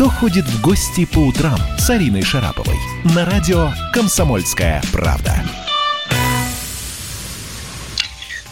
Кто 0.00 0.08
ходит 0.08 0.46
в 0.46 0.62
гости 0.62 1.04
по 1.04 1.18
утрам 1.18 1.58
с 1.76 1.90
Ариной 1.90 2.22
Шараповой? 2.22 2.78
На 3.14 3.26
радио 3.26 3.68
«Комсомольская 3.92 4.82
правда». 4.90 5.34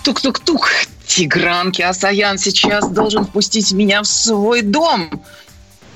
Тук-тук-тук. 0.04 0.68
Тигран 1.06 1.72
Киасаян 1.72 2.36
сейчас 2.36 2.90
должен 2.90 3.24
впустить 3.24 3.72
меня 3.72 4.02
в 4.02 4.04
свой 4.04 4.60
дом. 4.60 5.24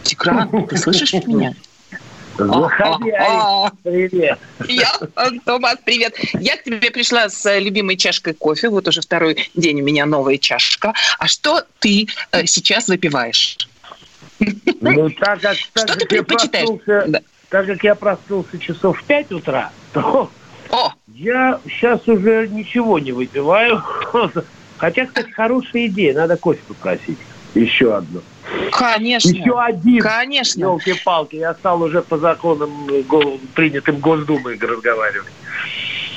Тигран, 0.05 0.67
ты 0.69 0.79
слышишь 0.79 1.13
меня? 1.27 1.55
Заходи, 2.39 3.13
привет. 3.83 4.39
Я, 4.67 4.91
Томас, 5.45 5.77
привет. 5.85 6.15
Я 6.33 6.57
к 6.57 6.65
тебе 6.65 6.91
пришла 6.91 7.29
с 7.29 7.59
любимой 7.59 7.99
чашкой 7.99 8.33
кофе. 8.33 8.71
Вот 8.71 8.89
уже 8.89 9.03
второй 9.03 9.51
день 9.55 9.83
у 9.83 9.85
меня 9.85 10.07
новая 10.07 10.39
чашка. 10.39 10.95
А 11.19 11.29
что 11.29 11.63
ты 11.79 12.07
э, 12.31 12.47
сейчас 12.47 12.89
выпиваешь? 12.89 13.59
Ну, 14.81 15.11
так 15.11 15.41
как, 15.41 15.57
так 15.75 15.89
Что 15.89 15.99
ты 16.07 16.17
я 16.17 16.23
предпочитаешь? 16.23 16.67
проснулся, 16.69 17.05
Да. 17.09 17.21
так 17.51 17.67
как 17.67 17.85
я 17.85 17.95
проснулся 17.95 18.59
часов 18.59 19.01
в 19.01 19.05
5 19.05 19.33
утра, 19.33 19.71
то 19.93 20.31
О, 20.71 20.93
я 21.15 21.61
сейчас 21.67 22.07
уже 22.09 22.49
ничего 22.49 22.99
не 22.99 23.13
выпиваю. 23.13 23.83
Хотя, 24.79 25.07
кстати, 25.07 25.31
хорошая 25.31 25.87
идея. 25.87 26.15
Надо 26.15 26.37
кофе 26.37 26.61
попросить. 26.67 27.19
Еще 27.55 27.95
одну. 27.95 28.23
конечно. 28.73 29.29
Еще 29.31 29.61
один. 29.61 30.01
Конечно. 30.01 30.61
Елки-палки, 30.61 31.37
я 31.37 31.55
стал 31.55 31.83
уже 31.83 32.01
по 32.03 32.17
законам 32.19 32.89
э, 32.91 33.03
принятым 33.55 33.97
Госдумой 33.99 34.59
разговаривать. 34.59 35.31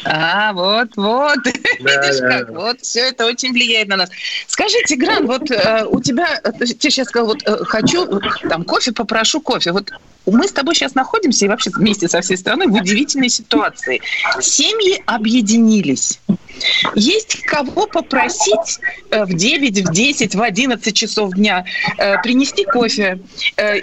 А, 0.06 0.54
вот, 0.54 0.90
вот. 0.96 1.40
Видишь, 1.80 2.20
да, 2.20 2.30
как 2.30 2.54
да. 2.54 2.60
вот 2.60 2.82
все 2.82 3.10
это 3.10 3.26
очень 3.26 3.52
влияет 3.54 3.88
на 3.88 3.98
нас. 3.98 4.10
Скажи, 4.48 4.78
Тигран, 4.86 5.26
вот 5.26 5.50
э, 5.50 5.86
у 5.90 6.00
тебя, 6.00 6.40
э, 6.44 6.52
ты 6.52 6.68
сейчас 6.68 7.08
сказал, 7.08 7.30
вот 7.30 7.42
э, 7.44 7.64
хочу 7.66 8.22
там 8.48 8.64
кофе, 8.64 8.92
попрошу 8.92 9.42
кофе. 9.42 9.72
Вот 9.72 9.92
мы 10.28 10.48
с 10.48 10.52
тобой 10.52 10.76
сейчас 10.76 10.94
находимся 10.94 11.46
и 11.46 11.48
вообще 11.48 11.72
вместе 11.72 12.08
со 12.08 12.22
всей 12.22 12.38
страной 12.38 12.68
в 12.68 12.74
удивительной 12.74 13.30
ситуации. 13.30 14.02
Семьи 14.42 15.02
объединились. 15.08 16.20
Есть 16.96 17.42
кого 17.42 17.88
попросить 17.88 18.80
э, 19.10 19.26
в 19.26 19.34
9, 19.34 19.88
в 19.88 19.92
10, 19.92 20.36
в 20.36 20.42
11 20.42 20.96
часов 20.96 21.34
дня 21.34 21.66
э, 21.98 22.22
принести 22.22 22.64
кофе. 22.64 23.20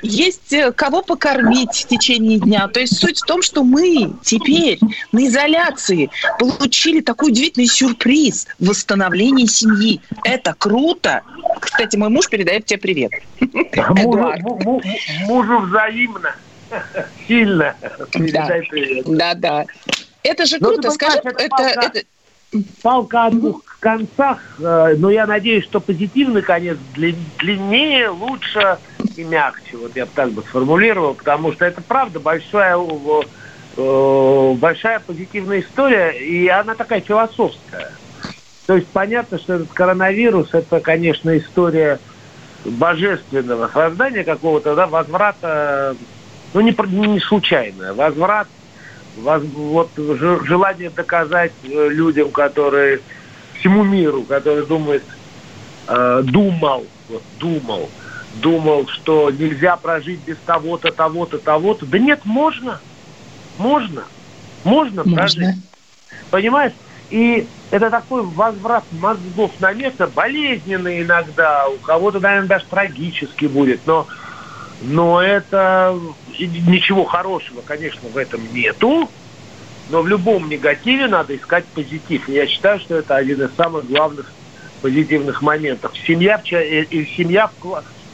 Есть 0.02 0.54
кого 0.76 1.02
покормить 1.02 1.84
в 1.84 1.88
течение 1.88 2.38
дня. 2.38 2.68
То 2.68 2.80
есть 2.80 2.98
суть 2.98 3.20
в 3.20 3.26
том, 3.26 3.42
что 3.42 3.62
мы 3.62 4.14
теперь 4.22 4.78
на 5.12 5.26
изоляции 5.26 6.10
получили 6.38 7.00
такой 7.00 7.30
удивительный 7.30 7.66
сюрприз– 7.66 8.46
восстановление 8.58 9.46
семьи. 9.46 10.00
Это 10.24 10.54
круто. 10.56 11.22
Кстати, 11.60 11.96
мой 11.96 12.08
муж 12.08 12.28
передает 12.28 12.66
тебе 12.66 12.78
привет. 12.78 13.12
Мужу, 15.26 15.58
взаимно. 15.60 16.34
Сильно. 17.26 17.76
Передай 18.12 18.62
привет. 18.62 19.06
Да-да. 19.06 19.66
Это 20.22 20.46
же 20.46 20.56
Ну, 20.60 20.68
круто. 20.68 20.90
Скажи, 20.90 21.18
это 21.18 21.62
это, 21.62 22.02
палка. 22.82 23.26
о 23.26 23.30
двух 23.30 23.62
концах, 23.80 24.38
э, 24.58 24.94
но 24.98 25.10
я 25.10 25.26
надеюсь, 25.26 25.64
что 25.64 25.80
позитивный 25.80 26.42
конец 26.42 26.78
дли- 26.94 27.16
длиннее, 27.38 28.08
лучше 28.10 28.78
и 29.16 29.24
мягче. 29.24 29.76
Вот 29.76 29.96
я 29.96 30.06
бы 30.06 30.12
так 30.14 30.30
бы 30.30 30.42
сформулировал, 30.42 31.14
потому 31.14 31.52
что 31.52 31.64
это 31.64 31.82
правда 31.82 32.20
большая, 32.20 32.76
э, 33.76 34.54
большая 34.58 35.00
позитивная 35.00 35.60
история, 35.60 36.10
и 36.12 36.48
она 36.48 36.74
такая 36.74 37.00
философская. 37.00 37.92
То 38.66 38.76
есть 38.76 38.88
понятно, 38.88 39.38
что 39.38 39.54
этот 39.54 39.72
коронавирус, 39.72 40.52
это, 40.52 40.80
конечно, 40.80 41.36
история 41.36 42.00
божественного 42.64 43.68
создания 43.68 44.24
какого-то, 44.24 44.74
да, 44.74 44.86
возврата, 44.86 45.96
ну, 46.54 46.60
не, 46.60 46.74
не 47.06 47.20
случайная, 47.20 47.92
возврат 47.92 48.48
воз- 49.16 49.42
вот 49.44 49.90
желание 49.96 50.90
доказать 50.90 51.52
э, 51.62 51.88
людям, 51.88 52.30
которые 52.30 53.00
всему 53.58 53.84
миру, 53.84 54.22
который 54.24 54.66
думает, 54.66 55.04
э, 55.88 56.22
думал, 56.24 56.86
вот, 57.08 57.22
думал, 57.38 57.90
думал, 58.34 58.86
что 58.88 59.30
нельзя 59.30 59.76
прожить 59.76 60.20
без 60.20 60.38
того-то, 60.46 60.92
того-то, 60.92 61.38
того-то. 61.38 61.86
Да 61.86 61.98
нет, 61.98 62.24
можно, 62.24 62.80
можно, 63.58 64.04
можно, 64.64 65.04
прожить. 65.04 65.38
Можно. 65.38 65.62
Понимаешь? 66.30 66.72
И 67.10 67.46
это 67.70 67.90
такой 67.90 68.22
возврат 68.22 68.84
мозгов 68.92 69.52
на 69.60 69.72
место, 69.72 70.06
болезненный 70.06 71.02
иногда, 71.02 71.68
у 71.68 71.76
кого-то, 71.76 72.20
наверное, 72.20 72.48
даже 72.48 72.64
трагически 72.66 73.44
будет, 73.46 73.80
но, 73.86 74.06
но 74.80 75.22
это 75.22 75.98
ничего 76.38 77.04
хорошего, 77.04 77.60
конечно, 77.66 78.08
в 78.08 78.16
этом 78.16 78.40
нету, 78.54 79.10
но 79.90 80.00
в 80.00 80.08
любом 80.08 80.48
негативе 80.48 81.06
надо 81.06 81.36
искать 81.36 81.66
позитив. 81.66 82.28
И 82.30 82.32
я 82.32 82.46
считаю, 82.46 82.80
что 82.80 82.96
это 82.96 83.16
один 83.16 83.42
из 83.42 83.54
самых 83.56 83.86
главных 83.86 84.32
позитивных 84.80 85.42
моментов. 85.42 85.92
Семья, 86.06 86.40
и 86.46 87.04
семья 87.16 87.50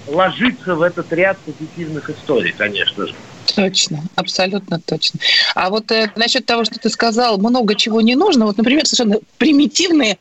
ложится 0.09 0.75
в 0.75 0.83
этот 0.83 1.13
ряд 1.13 1.39
позитивных 1.39 2.11
историй, 2.11 2.53
конечно 2.53 3.07
же. 3.07 3.15
Точно, 3.55 4.03
абсолютно 4.15 4.81
точно. 4.81 5.21
А 5.55 5.71
вот 5.71 5.91
э, 5.91 6.11
насчет 6.17 6.47
того, 6.47 6.65
что 6.65 6.79
ты 6.79 6.91
сказал, 6.91 7.39
много 7.39 7.75
чего 7.75 8.01
не 8.01 8.15
нужно, 8.15 8.47
вот, 8.47 8.59
например, 8.59 8.87
совершенно 8.87 9.19
примитивные 9.39 10.19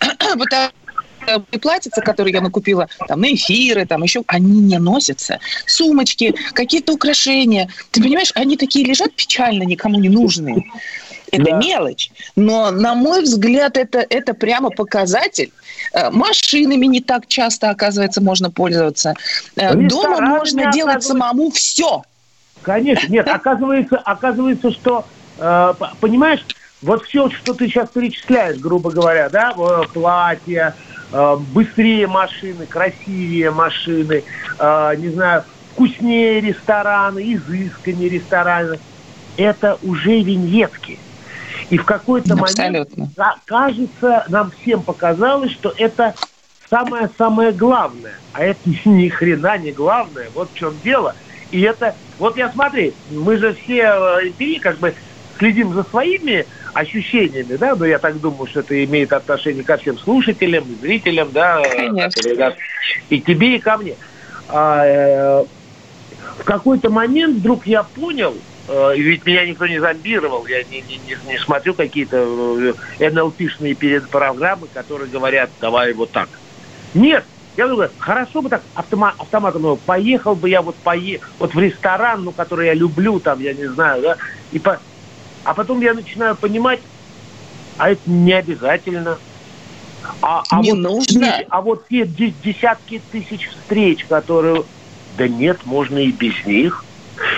платьица, 1.60 2.00
которые 2.00 2.32
я 2.34 2.40
накупила 2.40 2.88
там, 3.08 3.20
на 3.20 3.32
эфиры, 3.34 3.86
там 3.86 4.02
еще, 4.02 4.22
они 4.26 4.60
не 4.60 4.78
носятся. 4.78 5.40
Сумочки, 5.66 6.34
какие-то 6.52 6.92
украшения. 6.92 7.68
Ты 7.90 8.02
понимаешь, 8.02 8.32
они 8.34 8.56
такие 8.56 8.84
лежат 8.84 9.14
печально, 9.14 9.64
никому 9.64 9.98
не 9.98 10.08
нужные. 10.08 10.64
Это 11.32 11.50
Да. 11.50 11.56
мелочь. 11.56 12.10
Но, 12.36 12.70
на 12.70 12.94
мой 12.94 13.22
взгляд, 13.22 13.78
это, 13.78 14.04
это 14.08 14.34
прямо 14.34 14.68
показатель. 14.70 15.50
Э, 15.94 16.10
Машинами 16.10 16.84
не 16.86 17.00
так 17.00 17.26
часто, 17.26 17.70
оказывается, 17.70 18.20
можно 18.22 18.50
пользоваться. 18.50 19.14
Э, 19.56 19.72
Дома 19.72 19.82
Ресторанами, 19.84 20.28
можно 20.28 20.60
делать 20.72 20.96
оказывается. 20.96 21.08
самому 21.08 21.50
все. 21.50 22.02
Конечно, 22.60 23.08
нет, 23.10 23.26
оказывается, 23.28 23.96
оказывается, 23.96 24.70
что, 24.72 25.06
э, 25.38 25.74
понимаешь, 26.00 26.44
вот 26.82 27.04
все, 27.04 27.30
что 27.30 27.54
ты 27.54 27.66
сейчас 27.66 27.88
перечисляешь, 27.88 28.58
грубо 28.58 28.90
говоря, 28.90 29.28
да, 29.30 29.54
платья, 29.94 30.74
быстрее 31.52 32.06
машины, 32.08 32.66
красивее 32.66 33.50
машины, 33.52 34.24
не 34.58 35.08
знаю, 35.10 35.44
вкуснее 35.72 36.40
рестораны, 36.40 37.34
изысканнее 37.34 38.08
рестораны, 38.08 38.80
это 39.36 39.78
уже 39.82 40.20
виньетки. 40.22 40.98
И 41.72 41.78
в 41.78 41.86
какой-то 41.86 42.36
момент 42.36 42.76
Абсолютно. 42.76 43.12
Ка- 43.16 43.40
кажется, 43.46 44.24
нам 44.28 44.50
всем 44.50 44.82
показалось, 44.82 45.52
что 45.52 45.72
это 45.78 46.14
самое-самое 46.68 47.52
главное. 47.52 48.20
А 48.32 48.44
это 48.44 48.60
ни 48.84 49.08
хрена 49.08 49.56
не 49.56 49.72
главное. 49.72 50.28
Вот 50.34 50.50
в 50.52 50.54
чем 50.54 50.80
дело. 50.80 51.14
И 51.50 51.62
это... 51.62 51.96
Вот 52.18 52.36
я 52.36 52.52
смотри, 52.52 52.98
мы 53.08 53.38
же 53.38 53.54
все 53.54 53.84
эмпирии 54.22 54.58
как 54.58 54.80
бы 54.80 54.94
следим 55.38 55.72
за 55.72 55.84
своими 55.84 56.46
ощущениями, 56.74 57.56
да, 57.56 57.74
но 57.74 57.86
я 57.86 57.98
так 57.98 58.20
думаю, 58.20 58.46
что 58.48 58.60
это 58.60 58.84
имеет 58.84 59.10
отношение 59.10 59.64
ко 59.64 59.78
всем 59.78 59.96
слушателям, 59.96 60.78
зрителям, 60.78 61.32
да, 61.32 61.58
э, 61.62 61.88
которые 61.88 62.36
нас- 62.36 62.54
и 63.08 63.22
тебе, 63.22 63.56
и 63.56 63.60
ко 63.60 63.78
мне. 63.78 63.96
А, 64.46 64.84
э, 64.84 65.44
в 66.38 66.44
какой-то 66.44 66.90
момент 66.90 67.38
вдруг 67.38 67.66
я 67.66 67.82
понял, 67.82 68.42
и 68.68 69.02
ведь 69.02 69.24
меня 69.26 69.44
никто 69.44 69.66
не 69.66 69.80
зомбировал, 69.80 70.46
я 70.46 70.62
не, 70.64 70.82
не, 70.82 70.98
не- 70.98 71.18
не 71.24 71.38
смотрю 71.38 71.74
какие-то 71.74 72.74
э, 72.98 73.10
НЛПшные 73.10 73.74
перед 73.74 74.08
программы, 74.08 74.68
которые 74.68 75.10
говорят, 75.10 75.50
давай 75.60 75.92
вот 75.94 76.12
так. 76.12 76.28
Нет, 76.94 77.26
я 77.56 77.66
думаю, 77.66 77.90
хорошо 77.98 78.40
бы 78.40 78.50
так 78.50 78.64
автома- 78.74 79.14
автоматом, 79.18 79.62
ну, 79.62 79.76
поехал 79.76 80.36
бы 80.36 80.48
я 80.48 80.62
вот, 80.62 80.76
пое... 80.78 81.20
вот 81.38 81.54
в 81.54 81.58
ресторан, 81.58 82.22
ну, 82.24 82.32
который 82.32 82.68
я 82.68 82.74
люблю, 82.74 83.18
там, 83.18 83.40
я 83.40 83.52
не 83.52 83.66
знаю, 83.72 84.02
да, 84.02 84.16
и 84.52 84.58
по... 84.60 84.80
а 85.42 85.54
потом 85.54 85.80
я 85.80 85.92
начинаю 85.92 86.36
понимать, 86.36 86.82
а 87.78 87.90
это 87.90 88.02
не 88.08 88.32
обязательно. 88.32 89.18
А, 90.20 90.44
а 90.48 90.62
Не 90.62 90.70
вот 90.70 90.78
нужно. 90.78 91.42
а 91.48 91.60
вот 91.62 91.88
те 91.88 92.06
де- 92.06 92.30
десятки 92.30 93.02
тысяч 93.10 93.48
встреч, 93.48 94.04
которые... 94.06 94.64
Да 95.16 95.28
нет, 95.28 95.64
можно 95.66 95.98
и 95.98 96.12
без 96.12 96.44
них. 96.46 96.84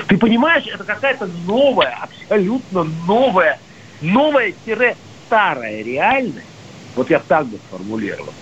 Ты 0.09 0.17
понимаешь, 0.19 0.65
это 0.67 0.85
какая-то 0.85 1.29
новая, 1.47 1.99
абсолютно 2.01 2.85
новая, 3.07 3.59
новая-старая 4.01 5.83
реальность. 5.83 6.47
Вот 6.95 7.11
я 7.11 7.19
так 7.19 7.47
бы 7.47 7.59
сформулировал. 7.69 8.33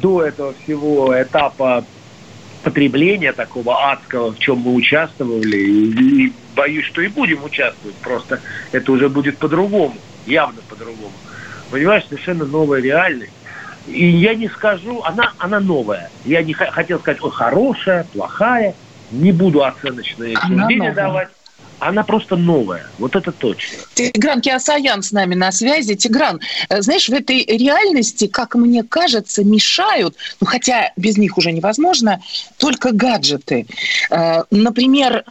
До 0.00 0.22
этого 0.22 0.54
всего 0.54 1.20
этапа 1.20 1.84
потребления 2.62 3.32
такого 3.32 3.92
адского, 3.92 4.32
в 4.32 4.38
чем 4.38 4.58
мы 4.58 4.74
участвовали, 4.74 5.56
и, 5.56 6.26
и 6.26 6.32
боюсь, 6.56 6.86
что 6.86 7.00
и 7.00 7.08
будем 7.08 7.44
участвовать, 7.44 7.96
просто 7.96 8.40
это 8.72 8.90
уже 8.90 9.08
будет 9.08 9.38
по-другому, 9.38 9.94
явно 10.26 10.60
по-другому. 10.68 11.12
Понимаешь, 11.70 12.04
совершенно 12.08 12.44
новая 12.44 12.80
реальность. 12.80 13.32
И 13.86 14.04
я 14.04 14.34
не 14.34 14.48
скажу, 14.48 15.00
она, 15.04 15.32
она 15.38 15.60
новая. 15.60 16.10
Я 16.24 16.42
не 16.42 16.54
хотел 16.54 16.98
сказать, 16.98 17.22
ой, 17.22 17.30
хорошая, 17.30 18.04
плохая. 18.12 18.74
Не 19.10 19.32
буду 19.32 19.64
оценочные 19.64 20.36
суждения 20.36 20.92
давать. 20.92 21.28
Она 21.78 22.04
просто 22.04 22.36
новая. 22.36 22.86
Вот 22.98 23.16
это 23.16 23.32
точно. 23.32 23.76
Тигран 23.94 24.40
Киасаян 24.40 25.02
с 25.02 25.12
нами 25.12 25.34
на 25.34 25.52
связи. 25.52 25.94
Тигран, 25.94 26.40
э, 26.70 26.80
знаешь, 26.80 27.08
в 27.08 27.12
этой 27.12 27.44
реальности, 27.44 28.28
как 28.28 28.54
мне 28.54 28.82
кажется, 28.82 29.44
мешают, 29.44 30.16
ну 30.40 30.46
хотя 30.46 30.92
без 30.96 31.18
них 31.18 31.36
уже 31.36 31.52
невозможно, 31.52 32.22
только 32.56 32.92
гаджеты. 32.92 33.66
Э, 34.10 34.44
например, 34.50 35.24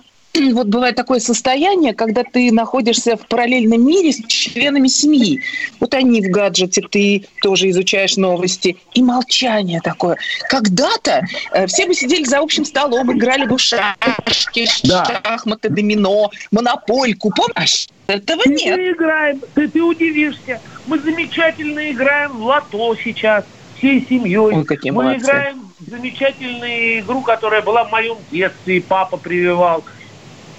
вот 0.53 0.67
бывает 0.67 0.95
такое 0.95 1.19
состояние, 1.19 1.93
когда 1.93 2.23
ты 2.23 2.51
находишься 2.51 3.17
в 3.17 3.27
параллельном 3.27 3.85
мире 3.85 4.11
с 4.11 4.25
членами 4.27 4.87
семьи. 4.87 5.41
Вот 5.79 5.93
они 5.93 6.21
в 6.21 6.29
гаджете, 6.29 6.81
ты 6.81 7.25
тоже 7.41 7.69
изучаешь 7.69 8.17
новости. 8.17 8.77
И 8.93 9.03
молчание 9.03 9.81
такое. 9.81 10.17
Когда-то 10.49 11.21
э, 11.51 11.67
все 11.67 11.85
бы 11.85 11.93
сидели 11.93 12.23
за 12.23 12.39
общим 12.39 12.65
столом, 12.65 13.11
играли 13.17 13.45
бы 13.45 13.57
в 13.57 13.61
шашки, 13.61 14.67
да. 14.83 15.05
шахматы, 15.05 15.69
домино, 15.69 16.31
монопольку. 16.51 17.31
Помнишь? 17.35 17.87
Этого 18.07 18.43
нет. 18.45 18.77
Мы 18.77 18.91
играем, 18.91 19.41
ты, 19.53 19.67
ты 19.67 19.81
удивишься. 19.81 20.61
Мы 20.85 20.99
замечательно 20.99 21.91
играем 21.91 22.37
в 22.37 22.43
лото 22.43 22.95
сейчас 22.95 23.45
всей 23.77 24.05
семьей. 24.07 24.37
Ой, 24.37 24.65
какие 24.65 24.91
Мы 24.91 25.03
молодцы. 25.03 25.25
играем 25.25 25.71
в 25.79 25.89
замечательную 25.89 26.99
игру, 26.99 27.21
которая 27.21 27.61
была 27.61 27.83
в 27.83 27.91
моем 27.91 28.17
детстве, 28.31 28.77
и 28.77 28.79
папа 28.79 29.17
прививал 29.17 29.83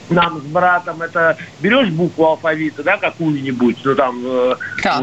нам 0.09 0.41
с 0.41 0.45
братом, 0.45 1.03
это 1.03 1.37
берешь 1.61 1.91
букву 1.91 2.27
алфавита, 2.27 2.83
да, 2.83 2.97
какую-нибудь, 2.99 3.79
ну 3.85 3.95
там, 3.95 4.23
э, 4.25 4.57
да. 4.83 5.03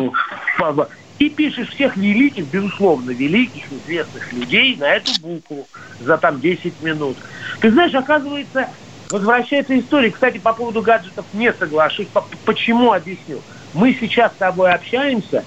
э, 0.62 0.86
и 1.20 1.30
пишешь 1.30 1.70
всех 1.70 1.96
великих, 1.96 2.48
безусловно, 2.48 3.12
великих, 3.12 3.72
известных 3.72 4.32
людей 4.34 4.76
на 4.78 4.96
эту 4.96 5.12
букву 5.14 5.68
за 6.00 6.18
там 6.18 6.40
10 6.40 6.82
минут. 6.82 7.18
Ты 7.62 7.72
знаешь, 7.72 7.94
оказывается, 7.94 8.70
возвращается 9.10 9.78
история. 9.80 10.12
Кстати, 10.12 10.40
по 10.40 10.54
поводу 10.54 10.82
гаджетов 10.82 11.26
не 11.34 11.54
соглашусь. 11.54 12.08
Почему 12.46 12.92
объясню? 12.92 13.42
Мы 13.74 13.98
сейчас 14.00 14.34
с 14.34 14.38
тобой 14.38 14.72
общаемся 14.72 15.46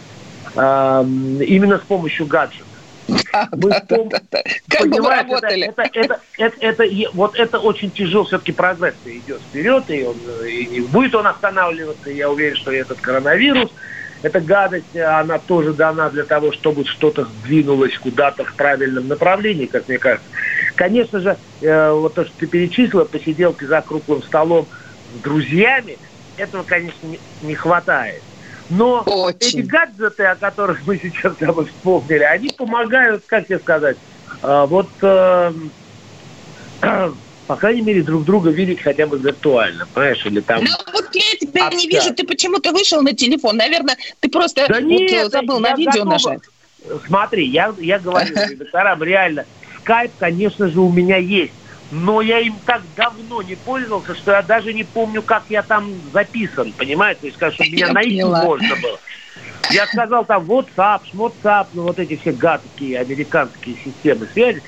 э, 0.55 1.05
именно 1.47 1.79
с 1.79 1.82
помощью 1.82 2.26
гаджетов. 2.26 2.67
Да, 3.53 3.83
да, 3.88 4.05
да, 4.05 4.21
да. 4.31 4.43
Как 4.69 4.88
бы 4.88 5.03
вы 5.03 5.11
работали? 5.11 5.67
Это, 5.67 5.83
это, 5.83 6.21
это, 6.38 6.56
это, 6.61 6.85
это, 6.85 7.11
вот 7.12 7.37
это 7.37 7.59
очень 7.59 7.91
тяжело, 7.91 8.25
все-таки 8.25 8.53
прогресс 8.53 8.94
идет 9.05 9.41
вперед, 9.43 9.85
и, 9.88 10.05
он, 10.05 10.17
и 10.47 10.67
не 10.67 10.81
будет 10.81 11.15
он 11.15 11.27
останавливаться. 11.27 12.11
Я 12.11 12.31
уверен, 12.31 12.56
что 12.56 12.73
этот 12.73 13.00
коронавирус, 13.00 13.71
эта 14.23 14.41
гадость, 14.41 14.97
она 14.97 15.38
тоже 15.38 15.73
дана 15.73 16.11
для 16.11 16.25
того, 16.25 16.53
чтобы 16.53 16.85
что-то 16.87 17.25
сдвинулось 17.25 17.97
куда-то 17.99 18.44
в 18.44 18.55
правильном 18.55 19.09
направлении, 19.09 19.67
как 19.67 19.88
мне 19.88 19.99
кажется. 19.99 20.29
Конечно 20.75 21.21
же, 21.21 21.37
э, 21.61 21.91
вот 21.91 22.15
то, 22.15 22.25
что 22.25 22.35
ты 22.38 22.47
перечислила, 22.47 23.05
посиделки 23.05 23.65
за 23.65 23.81
круглым 23.83 24.23
столом 24.23 24.67
с 25.17 25.23
друзьями, 25.23 25.99
этого, 26.37 26.62
конечно, 26.65 27.06
не, 27.06 27.19
не 27.43 27.55
хватает. 27.55 28.23
Но 28.68 29.02
Очень. 29.06 29.60
эти 29.60 29.66
гаджеты, 29.66 30.24
о 30.24 30.36
которых 30.36 30.86
мы 30.86 30.98
сейчас 30.98 31.34
с 31.34 31.36
тобой 31.36 31.66
вспомнили, 31.66 32.22
они 32.22 32.48
помогают, 32.48 33.22
как 33.26 33.46
тебе 33.46 33.58
сказать, 33.58 33.96
а, 34.42 34.66
вот, 34.66 34.88
э, 35.02 35.52
по 37.46 37.56
крайней 37.56 37.82
мере, 37.82 38.02
друг 38.02 38.24
друга 38.24 38.50
видеть 38.50 38.80
хотя 38.80 39.06
бы 39.06 39.18
виртуально, 39.18 39.86
понимаешь, 39.92 40.24
или 40.26 40.40
там... 40.40 40.64
Ну 40.64 40.70
вот 40.92 41.14
я 41.14 41.22
тебя 41.38 41.66
общаться. 41.66 41.86
не 41.86 41.92
вижу, 41.92 42.14
ты 42.14 42.26
почему-то 42.26 42.72
вышел 42.72 43.02
на 43.02 43.12
телефон, 43.12 43.56
наверное, 43.56 43.96
ты 44.20 44.28
просто 44.28 44.66
да 44.68 44.74
вот 44.74 44.82
нет, 44.82 45.30
забыл 45.30 45.60
на 45.60 45.74
видео 45.74 46.04
готова. 46.04 46.10
нажать. 46.10 46.42
Смотри, 47.06 47.48
я, 47.48 47.72
я 47.78 47.98
говорю 47.98 48.34
редакторам, 48.50 49.02
реально, 49.02 49.44
скайп, 49.80 50.12
конечно 50.18 50.68
же, 50.68 50.80
у 50.80 50.90
меня 50.90 51.18
есть 51.18 51.52
но 51.91 52.21
я 52.21 52.41
им 52.41 52.59
так 52.65 52.83
давно 52.94 53.43
не 53.43 53.55
пользовался, 53.55 54.15
что 54.15 54.33
я 54.33 54.43
даже 54.43 54.73
не 54.73 54.85
помню, 54.85 55.23
как 55.23 55.44
я 55.49 55.62
там 55.62 55.93
записан, 56.12 56.73
понимаете? 56.73 57.21
То 57.21 57.27
есть, 57.27 57.55
чтобы 57.55 57.71
меня 57.71 57.93
найти 57.93 58.23
можно 58.23 58.77
было. 58.83 58.99
Я 59.71 59.87
сказал 59.87 60.25
там 60.25 60.50
WhatsApp, 60.50 61.03
WhatsApp, 61.12 61.69
ну 61.73 61.83
вот 61.83 61.99
эти 61.99 62.17
все 62.17 62.33
гадкие 62.33 63.00
американские 63.00 63.77
системы 63.85 64.27
связи, 64.33 64.62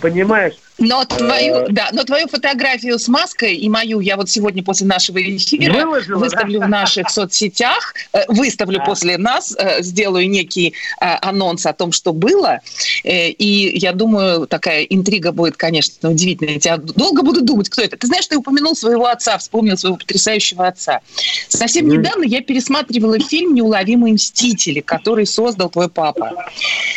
понимаешь? 0.00 0.54
Но 0.78 1.04
твою, 1.04 1.54
э, 1.54 1.66
да, 1.70 1.90
но 1.92 2.02
твою 2.04 2.26
фотографию 2.26 2.98
с 2.98 3.06
маской 3.06 3.54
и 3.54 3.68
мою 3.68 4.00
я 4.00 4.16
вот 4.16 4.28
сегодня 4.28 4.62
после 4.62 4.86
нашего 4.86 5.22
эфира 5.22 5.72
Выложила, 5.72 6.18
выставлю 6.18 6.60
да? 6.60 6.66
в 6.66 6.68
наших 6.68 7.10
соцсетях, 7.10 7.94
э, 8.12 8.24
выставлю 8.28 8.78
да. 8.78 8.84
после 8.84 9.16
нас, 9.16 9.54
э, 9.56 9.82
сделаю 9.82 10.28
некий 10.28 10.74
анонс 10.98 11.66
о 11.66 11.72
том, 11.72 11.92
что 11.92 12.12
было. 12.12 12.60
И 13.04 13.72
я 13.74 13.92
думаю, 13.92 14.46
такая 14.46 14.82
интрига 14.82 15.32
будет, 15.32 15.56
конечно, 15.56 16.10
удивительная. 16.10 16.58
Я 16.62 16.76
долго 16.78 17.22
буду 17.22 17.42
думать, 17.42 17.68
кто 17.68 17.82
это. 17.82 17.96
Ты 17.96 18.06
знаешь, 18.06 18.26
ты 18.26 18.36
упомянул 18.36 18.74
своего 18.74 19.06
отца, 19.06 19.38
вспомнил 19.38 19.76
своего 19.76 19.96
потрясающего 19.96 20.66
отца. 20.66 21.00
Совсем 21.48 21.86
mm. 21.86 21.96
недавно 21.98 22.24
я 22.24 22.40
пересматривала 22.40 23.18
фильм 23.18 23.54
«Неуловимые 23.54 24.14
мстители», 24.14 24.80
который 24.80 25.26
создал 25.26 25.70
твой 25.70 25.88
папа. 25.88 26.32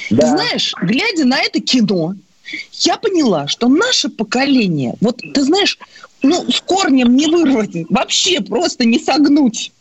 Да. 0.10 0.22
Ты 0.22 0.28
знаешь, 0.28 0.74
глядя 0.82 1.26
на 1.26 1.40
это 1.40 1.60
кино, 1.60 2.16
я 2.74 2.98
поняла, 2.98 3.48
что 3.48 3.68
наше 3.68 4.10
поколение, 4.10 4.96
вот 5.02 5.22
ты 5.34 5.44
знаешь, 5.44 5.78
ну, 6.22 6.50
с 6.50 6.62
корнем 6.62 7.16
не 7.16 7.28
вырвать, 7.28 7.72
вообще 7.90 8.42
просто 8.42 8.86
не 8.86 9.00
согнуть. 9.00 9.72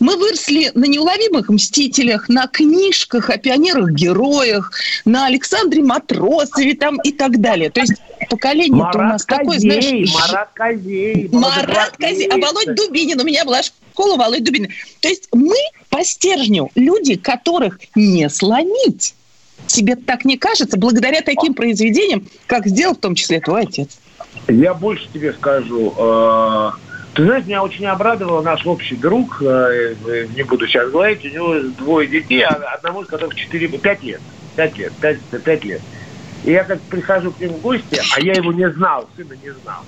Мы 0.00 0.16
выросли 0.16 0.70
на 0.74 0.84
неуловимых 0.84 1.48
мстителях, 1.48 2.28
на 2.28 2.46
книжках 2.46 3.30
о 3.30 3.36
пионерах-героях, 3.36 4.72
на 5.04 5.26
Александре 5.26 5.82
Матросове 5.82 6.74
там 6.74 7.00
и 7.00 7.10
так 7.10 7.40
далее. 7.40 7.70
То 7.70 7.80
есть 7.80 7.94
поколение 8.30 8.84
у 8.94 8.98
нас 8.98 9.24
Козей, 9.24 9.38
такое, 9.38 9.58
знаешь... 9.58 10.14
Марат 10.14 10.50
Козей. 10.54 11.28
Марат 11.32 11.96
Козей. 11.96 12.28
А 12.28 12.36
Володь 12.36 12.76
Дубинин. 12.76 13.20
У 13.20 13.24
меня 13.24 13.44
была 13.44 13.60
школа 13.62 14.16
Володь 14.16 14.44
Дубинин. 14.44 14.70
То 15.00 15.08
есть 15.08 15.28
мы 15.32 15.56
по 15.88 16.04
стержню 16.04 16.70
люди, 16.76 17.16
которых 17.16 17.80
не 17.96 18.30
сломить. 18.30 19.14
Тебе 19.68 19.96
так 19.96 20.24
не 20.24 20.36
кажется, 20.38 20.78
благодаря 20.78 21.20
таким 21.20 21.54
произведениям, 21.54 22.24
как 22.46 22.66
сделал 22.66 22.94
в 22.94 22.98
том 22.98 23.14
числе 23.14 23.40
твой 23.40 23.62
отец? 23.62 23.98
Я 24.48 24.74
больше 24.74 25.08
тебе 25.12 25.32
скажу. 25.34 25.94
Э, 25.96 26.70
ты 27.14 27.24
знаешь, 27.24 27.44
меня 27.46 27.62
очень 27.62 27.86
обрадовал 27.86 28.42
наш 28.42 28.66
общий 28.66 28.96
друг, 28.96 29.42
э, 29.42 29.94
не 30.34 30.42
буду 30.42 30.66
сейчас 30.66 30.90
говорить, 30.90 31.24
у 31.24 31.28
него 31.28 31.54
двое 31.76 32.08
детей, 32.08 32.42
а 32.42 32.54
одному 32.74 33.02
из 33.02 33.08
которых 33.08 33.34
4, 33.34 33.68
5 33.68 34.02
лет. 34.02 34.20
5 34.56 34.78
лет, 34.78 34.92
5, 35.00 35.18
5 35.44 35.64
лет. 35.64 35.82
И 36.44 36.52
я 36.52 36.64
как 36.64 36.80
прихожу 36.82 37.32
к 37.32 37.40
нему 37.40 37.54
в 37.56 37.60
гости, 37.60 38.00
а 38.16 38.20
я 38.20 38.32
его 38.32 38.52
не 38.52 38.70
знал, 38.70 39.08
сына 39.16 39.34
не 39.42 39.50
знал, 39.50 39.84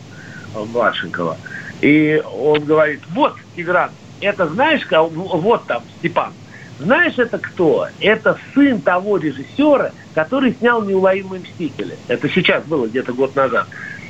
младшенького. 0.67 1.39
И 1.81 2.23
он 2.35 2.65
говорит, 2.65 3.01
вот, 3.15 3.35
Тигран, 3.57 3.91
это 4.21 4.47
знаешь, 4.49 4.83
вот 4.91 5.67
там 5.67 5.83
Степан, 5.99 6.33
знаешь, 6.81 7.19
это 7.19 7.39
кто? 7.39 7.89
Это 8.01 8.39
сын 8.55 8.81
того 8.81 9.19
режиссера, 9.19 9.93
который 10.15 10.55
снял 10.55 10.83
«Неуловимые 10.83 11.43
мстители». 11.43 11.97
Это 12.09 12.29
сейчас 12.29 12.65
было, 12.65 12.87
где-то 12.87 13.13
год 13.13 13.37
назад. 13.37 13.67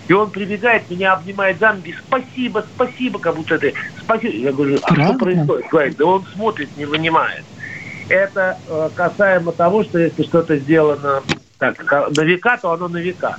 И 0.09 0.13
он 0.13 0.31
прибегает, 0.31 0.91
меня 0.91 1.13
обнимает 1.13 1.59
за 1.59 1.73
ноги, 1.73 1.95
спасибо, 2.07 2.65
спасибо, 2.75 3.19
как 3.19 3.37
будто 3.37 3.57
это, 3.57 3.73
спасибо. 4.01 4.35
Я 4.35 4.53
говорю, 4.53 4.79
а 4.83 4.95
Правда? 4.95 5.05
что 5.05 5.19
происходит? 5.19 5.67
Говорит, 5.71 5.97
да 5.99 6.05
он 6.07 6.27
смотрит, 6.35 6.77
не 6.77 6.85
вынимает. 6.85 7.45
Это 8.09 8.59
э, 8.67 8.91
касаемо 8.95 9.53
того, 9.53 9.85
что 9.85 9.99
если 9.99 10.25
что-то 10.25 10.57
сделано 10.57 11.23
так, 11.59 11.79
на 12.17 12.23
века, 12.23 12.59
то 12.61 12.73
оно 12.73 12.89
на 12.89 12.97
века. 12.97 13.37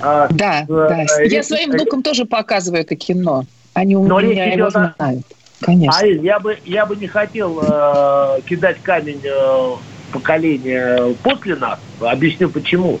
А, 0.00 0.26
да, 0.30 0.62
э, 0.62 0.66
да. 0.68 1.22
Я 1.22 1.44
своим 1.44 1.70
внукам 1.70 2.02
тоже 2.02 2.24
показываю 2.24 2.80
это 2.80 2.96
кино. 2.96 3.44
Они 3.74 3.94
у 3.96 4.04
меня 4.04 4.52
его 4.52 4.70
знают. 4.70 5.24
Конечно. 5.62 5.98
А 5.98 6.06
я 6.06 6.38
бы, 6.38 6.58
я 6.64 6.86
бы 6.86 6.96
не 6.96 7.06
хотел 7.06 7.60
э, 7.62 8.40
кидать 8.46 8.82
камень 8.82 9.22
э, 9.24 9.76
поколения 10.12 11.14
после 11.22 11.56
нас. 11.56 11.78
Объясню 12.00 12.50
почему. 12.50 13.00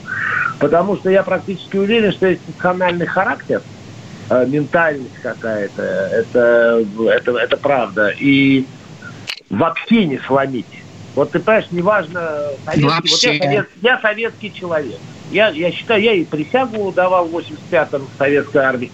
Потому 0.58 0.96
что 0.96 1.10
я 1.10 1.22
практически 1.22 1.76
уверен, 1.76 2.12
что 2.12 2.28
есть 2.28 2.46
национальный 2.46 3.06
характер, 3.06 3.62
э, 4.30 4.46
ментальность 4.46 5.18
какая-то. 5.22 5.82
Это, 5.82 6.84
это, 7.10 7.36
это 7.36 7.56
правда. 7.56 8.08
И 8.18 8.64
вообще 9.50 10.06
не 10.06 10.18
сломить. 10.18 10.66
Вот 11.14 11.32
ты 11.32 11.40
понимаешь, 11.40 11.66
неважно, 11.70 12.40
советский, 12.64 13.10
вот 13.10 13.22
я, 13.22 13.42
совет, 13.42 13.68
я 13.82 14.00
советский 14.00 14.52
человек. 14.52 14.98
Я, 15.30 15.48
я 15.48 15.70
считаю, 15.72 16.02
я 16.02 16.14
и 16.14 16.24
присягу 16.24 16.92
давал 16.92 17.26
в 17.26 17.36
85-м 17.36 18.06
в 18.06 18.18
советской 18.18 18.62
армии. 18.62 18.92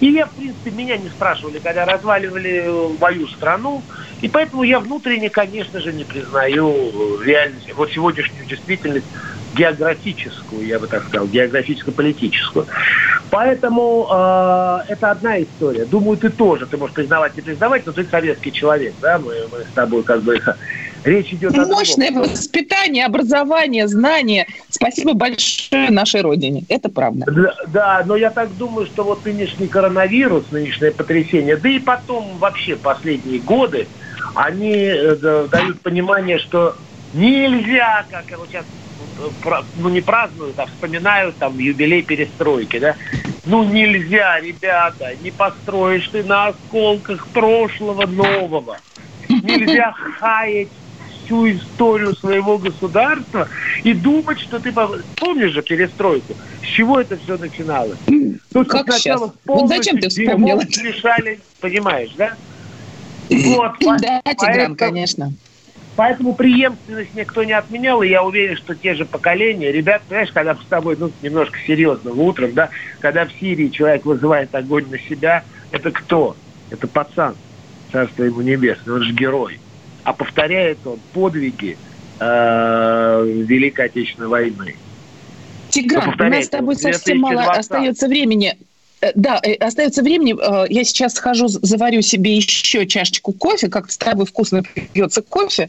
И 0.00 0.10
я, 0.12 0.26
в 0.26 0.34
принципе, 0.34 0.70
меня 0.70 0.96
не 0.98 1.08
спрашивали, 1.08 1.58
когда 1.58 1.86
разваливали 1.86 2.98
мою 2.98 3.26
страну. 3.28 3.82
И 4.20 4.28
поэтому 4.28 4.62
я 4.62 4.80
внутренне, 4.80 5.30
конечно 5.30 5.80
же, 5.80 5.92
не 5.92 6.04
признаю 6.04 7.20
реальность, 7.22 7.72
вот 7.74 7.90
сегодняшнюю 7.92 8.46
действительность 8.46 9.06
географическую, 9.54 10.66
я 10.66 10.78
бы 10.78 10.86
так 10.86 11.06
сказал, 11.08 11.26
географическо-политическую. 11.28 12.66
Поэтому 13.30 14.06
э, 14.10 14.78
это 14.88 15.10
одна 15.10 15.42
история. 15.42 15.86
Думаю, 15.86 16.18
ты 16.18 16.28
тоже, 16.28 16.66
ты 16.66 16.76
можешь 16.76 16.94
признавать, 16.94 17.36
не 17.36 17.42
признавать, 17.42 17.86
но 17.86 17.92
ты 17.92 18.04
советский 18.06 18.52
человек, 18.52 18.94
да, 19.00 19.18
мы, 19.18 19.34
мы 19.50 19.64
с 19.64 19.74
тобой 19.74 20.02
как 20.04 20.22
бы 20.22 20.38
Речь 21.06 21.32
идет 21.32 21.56
о 21.56 21.66
Мощное 21.66 22.10
воспитание, 22.10 23.06
образование, 23.06 23.86
знания. 23.86 24.44
Спасибо 24.68 25.14
большое 25.14 25.90
нашей 25.90 26.20
Родине. 26.20 26.64
Это 26.68 26.88
правда. 26.88 27.26
Да, 27.30 27.54
да, 27.68 28.02
но 28.04 28.16
я 28.16 28.30
так 28.30 28.56
думаю, 28.56 28.86
что 28.86 29.04
вот 29.04 29.24
нынешний 29.24 29.68
коронавирус, 29.68 30.50
нынешнее 30.50 30.90
потрясение, 30.90 31.56
да 31.56 31.68
и 31.68 31.78
потом 31.78 32.38
вообще 32.38 32.74
последние 32.74 33.38
годы, 33.38 33.86
они 34.34 34.72
э, 34.74 35.46
дают 35.48 35.80
понимание, 35.80 36.40
что 36.40 36.74
нельзя, 37.14 38.04
как 38.10 38.24
вот 38.36 38.48
сейчас 38.48 38.64
э, 39.44 39.62
ну 39.76 39.88
не 39.88 40.00
празднуют, 40.00 40.58
а 40.58 40.66
вспоминают 40.66 41.36
там 41.36 41.56
юбилей 41.56 42.02
перестройки, 42.02 42.80
да. 42.80 42.96
Ну 43.44 43.62
нельзя, 43.62 44.40
ребята, 44.40 45.14
не 45.22 45.30
построишь 45.30 46.08
ты 46.08 46.24
на 46.24 46.48
осколках 46.48 47.28
прошлого 47.28 48.06
нового. 48.06 48.78
Нельзя 49.28 49.92
хаять 50.18 50.68
всю 51.26 51.50
историю 51.50 52.14
своего 52.16 52.56
государства 52.56 53.48
и 53.82 53.92
думать, 53.92 54.40
что 54.40 54.58
ты... 54.58 54.72
Помнишь 55.16 55.52
же 55.52 55.62
перестройку? 55.62 56.34
С 56.62 56.66
чего 56.66 57.00
это 57.00 57.18
все 57.18 57.36
начиналось? 57.36 57.98
Только 58.52 58.78
как 58.78 58.92
сначала 58.92 59.34
вот 59.44 59.68
зачем 59.68 59.98
ты 59.98 60.08
вспомнила? 60.08 60.60
решали, 60.60 61.40
понимаешь, 61.60 62.10
да? 62.16 62.34
Вот, 63.28 63.72
да, 63.80 64.22
Тигран, 64.24 64.76
конечно. 64.76 65.32
Поэтому 65.96 66.34
преемственность 66.34 67.14
никто 67.14 67.42
не 67.42 67.54
отменял, 67.54 68.02
и 68.02 68.08
я 68.08 68.22
уверен, 68.22 68.56
что 68.56 68.74
те 68.74 68.94
же 68.94 69.06
поколения, 69.06 69.72
ребят, 69.72 70.02
знаешь, 70.08 70.30
когда 70.30 70.54
с 70.54 70.66
тобой, 70.68 70.94
ну, 70.98 71.10
немножко 71.22 71.58
серьезно, 71.66 72.12
утром, 72.12 72.52
да, 72.52 72.68
когда 73.00 73.24
в 73.24 73.32
Сирии 73.40 73.68
человек 73.68 74.04
вызывает 74.04 74.54
огонь 74.54 74.84
на 74.90 74.98
себя, 74.98 75.42
это 75.70 75.90
кто? 75.90 76.36
Это 76.68 76.86
пацан, 76.86 77.34
царство 77.92 78.24
ему 78.24 78.42
небесное, 78.42 78.96
он 78.96 79.02
же 79.04 79.12
герой 79.12 79.58
а 80.06 80.12
повторяет 80.12 80.78
он 80.86 81.00
подвиги 81.12 81.76
э, 82.20 83.24
Великой 83.26 83.86
Отечественной 83.86 84.28
войны. 84.28 84.76
Тигран, 85.70 86.14
у 86.16 86.22
нас 86.30 86.44
с 86.44 86.48
тобой 86.48 86.76
совсем 86.76 87.18
мало 87.18 87.42
остается 87.50 88.06
времени. 88.06 88.56
Э, 89.00 89.10
да, 89.16 89.40
э, 89.42 89.54
остается 89.54 90.04
времени. 90.04 90.36
Э, 90.40 90.66
я 90.70 90.84
сейчас 90.84 91.14
схожу, 91.14 91.48
заварю 91.48 92.02
себе 92.02 92.36
еще 92.36 92.86
чашечку 92.86 93.32
кофе, 93.32 93.66
как 93.66 93.90
с 93.90 93.98
тобой 93.98 94.26
вкусно 94.26 94.62
пьется 94.92 95.22
кофе. 95.22 95.68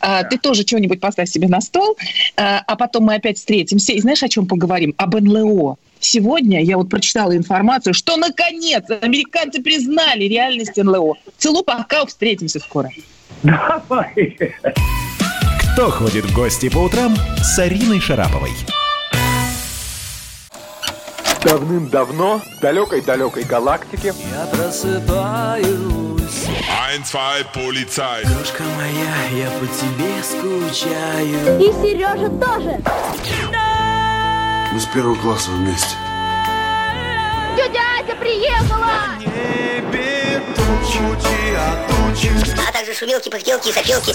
Да. 0.00 0.22
Ты 0.24 0.38
тоже 0.38 0.62
что-нибудь 0.62 1.00
поставь 1.00 1.28
себе 1.28 1.48
на 1.48 1.60
стол, 1.60 1.98
а 2.36 2.76
потом 2.76 3.04
мы 3.04 3.16
опять 3.16 3.36
встретимся. 3.36 3.92
И 3.92 4.00
знаешь, 4.00 4.22
о 4.22 4.30
чем 4.30 4.46
поговорим? 4.46 4.94
Об 4.96 5.14
НЛО. 5.14 5.76
Сегодня 6.00 6.62
я 6.62 6.78
вот 6.78 6.88
прочитала 6.88 7.36
информацию, 7.36 7.92
что 7.92 8.16
наконец 8.16 8.84
американцы 9.02 9.62
признали 9.62 10.24
реальность 10.24 10.76
НЛО. 10.76 11.16
Целу, 11.36 11.62
пока 11.62 12.06
встретимся 12.06 12.60
скоро. 12.60 12.88
Давай. 13.42 14.36
Кто 15.74 15.90
ходит 15.90 16.24
в 16.24 16.34
гости 16.34 16.68
по 16.68 16.78
утрам 16.78 17.14
с 17.42 17.58
Ариной 17.58 18.00
Шараповой? 18.00 18.52
Давным-давно 21.42 22.38
в 22.38 22.60
далекой-далекой 22.60 23.44
галактике 23.44 24.14
Я 24.32 24.46
просыпаюсь 24.46 25.64
Ein, 26.88 27.02
zwei, 27.04 27.44
полицай 27.52 28.22
Крошка 28.22 28.62
моя, 28.76 29.44
я 29.44 29.50
по 29.50 29.66
тебе 29.66 30.22
скучаю 30.22 31.60
И 31.60 31.72
Сережа 31.82 32.30
тоже 32.30 32.80
Мы 34.72 34.80
с 34.80 34.86
первого 34.86 35.16
класса 35.16 35.50
вместе 35.50 35.96
Тетя 37.56 37.82
Ася 38.00 38.16
приехала! 38.16 39.18
небе 39.18 39.34
а 39.76 39.92
тучи 39.92 40.13
А 42.66 42.72
также 42.72 42.94
шумелки, 42.94 43.28
пыхтелки 43.28 43.68
и 43.68 43.72
сопелки 43.72 44.14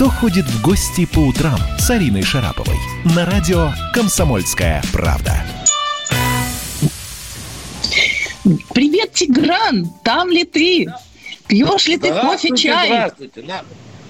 Кто 0.00 0.08
ходит 0.08 0.46
в 0.46 0.62
гости 0.62 1.04
по 1.04 1.18
утрам 1.18 1.60
с 1.78 1.90
Ариной 1.90 2.22
Шараповой 2.22 2.78
на 3.04 3.26
радио 3.26 3.70
«Комсомольская 3.92 4.82
правда». 4.94 5.44
Привет, 8.72 9.12
Тигран! 9.12 9.90
Там 10.02 10.30
ли 10.30 10.44
ты? 10.44 10.86
Пьешь 11.48 11.86
ли 11.86 11.98
ты 11.98 12.14
кофе, 12.14 12.56
чай? 12.56 12.86
Здравствуйте. 12.86 13.44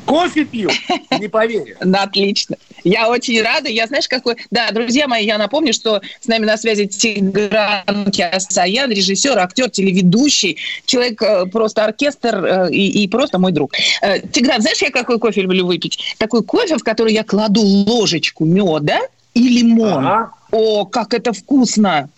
Кофе 0.06 0.44
пью, 0.44 0.70
не 1.18 1.26
поверю. 1.26 1.76
Отлично. 1.92 2.56
Я 2.84 3.08
очень 3.08 3.40
рада. 3.42 3.68
Я, 3.68 3.86
знаешь, 3.86 4.08
какой... 4.08 4.36
Да, 4.50 4.70
друзья 4.70 5.08
мои, 5.08 5.24
я 5.24 5.38
напомню, 5.38 5.72
что 5.72 6.00
с 6.20 6.26
нами 6.26 6.44
на 6.44 6.56
связи 6.56 6.86
Тигран 6.86 8.10
Киасаян, 8.10 8.90
режиссер, 8.90 9.38
актер, 9.38 9.70
телеведущий, 9.70 10.58
человек 10.86 11.22
э, 11.22 11.46
просто 11.46 11.84
оркестр 11.84 12.44
э, 12.44 12.70
и, 12.70 13.02
и 13.02 13.08
просто 13.08 13.38
мой 13.38 13.52
друг. 13.52 13.72
Э, 14.02 14.20
Тигран, 14.20 14.60
знаешь, 14.60 14.82
я 14.82 14.90
какой 14.90 15.18
кофе 15.18 15.42
люблю 15.42 15.66
выпить? 15.66 16.16
Такой 16.18 16.42
кофе, 16.42 16.76
в 16.76 16.84
который 16.84 17.12
я 17.12 17.24
кладу 17.24 17.60
ложечку 17.62 18.44
меда 18.44 19.00
и 19.34 19.48
лимон. 19.48 20.06
Ага. 20.06 20.32
О, 20.50 20.84
как 20.84 21.14
это 21.14 21.32
вкусно! 21.32 22.08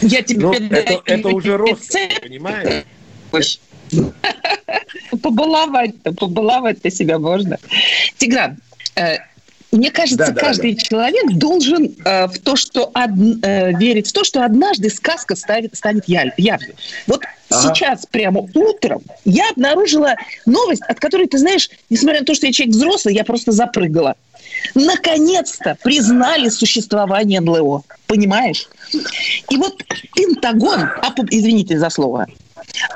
Я 0.00 0.22
тебе... 0.22 0.46
Ну, 0.46 0.52
это, 0.52 1.02
это 1.04 1.28
уже 1.28 1.56
рост, 1.56 1.96
понимаешь? 2.22 3.60
Побаловать-то, 5.22 6.12
побаловать-то 6.12 6.90
себя 6.90 7.18
можно. 7.18 7.58
Тигран, 8.18 8.58
мне 9.70 9.90
кажется, 9.90 10.32
да, 10.32 10.32
каждый 10.32 10.74
да. 10.74 10.80
человек 10.80 11.32
должен 11.32 11.94
э, 12.04 12.26
в 12.26 12.38
то, 12.38 12.56
что 12.56 12.90
од, 12.94 13.10
э, 13.42 13.72
верить 13.76 14.08
в 14.08 14.12
то, 14.12 14.24
что 14.24 14.44
однажды 14.44 14.88
сказка 14.88 15.36
станет, 15.36 15.76
станет 15.76 16.08
явью. 16.08 16.58
Вот 17.06 17.22
ага. 17.50 17.74
сейчас, 17.74 18.06
прямо 18.06 18.48
утром, 18.54 19.02
я 19.26 19.50
обнаружила 19.50 20.14
новость, 20.46 20.82
от 20.88 20.98
которой, 21.00 21.26
ты 21.26 21.36
знаешь, 21.38 21.68
несмотря 21.90 22.20
на 22.20 22.26
то, 22.26 22.34
что 22.34 22.46
я 22.46 22.52
человек 22.52 22.76
взрослый, 22.76 23.14
я 23.14 23.24
просто 23.24 23.52
запрыгала. 23.52 24.14
Наконец-то 24.74 25.76
признали 25.82 26.48
существование 26.48 27.40
НЛО. 27.40 27.82
Понимаешь? 28.06 28.68
И 29.50 29.56
вот 29.56 29.82
Пентагон, 30.14 30.88
извините 31.30 31.78
за 31.78 31.90
слово, 31.90 32.26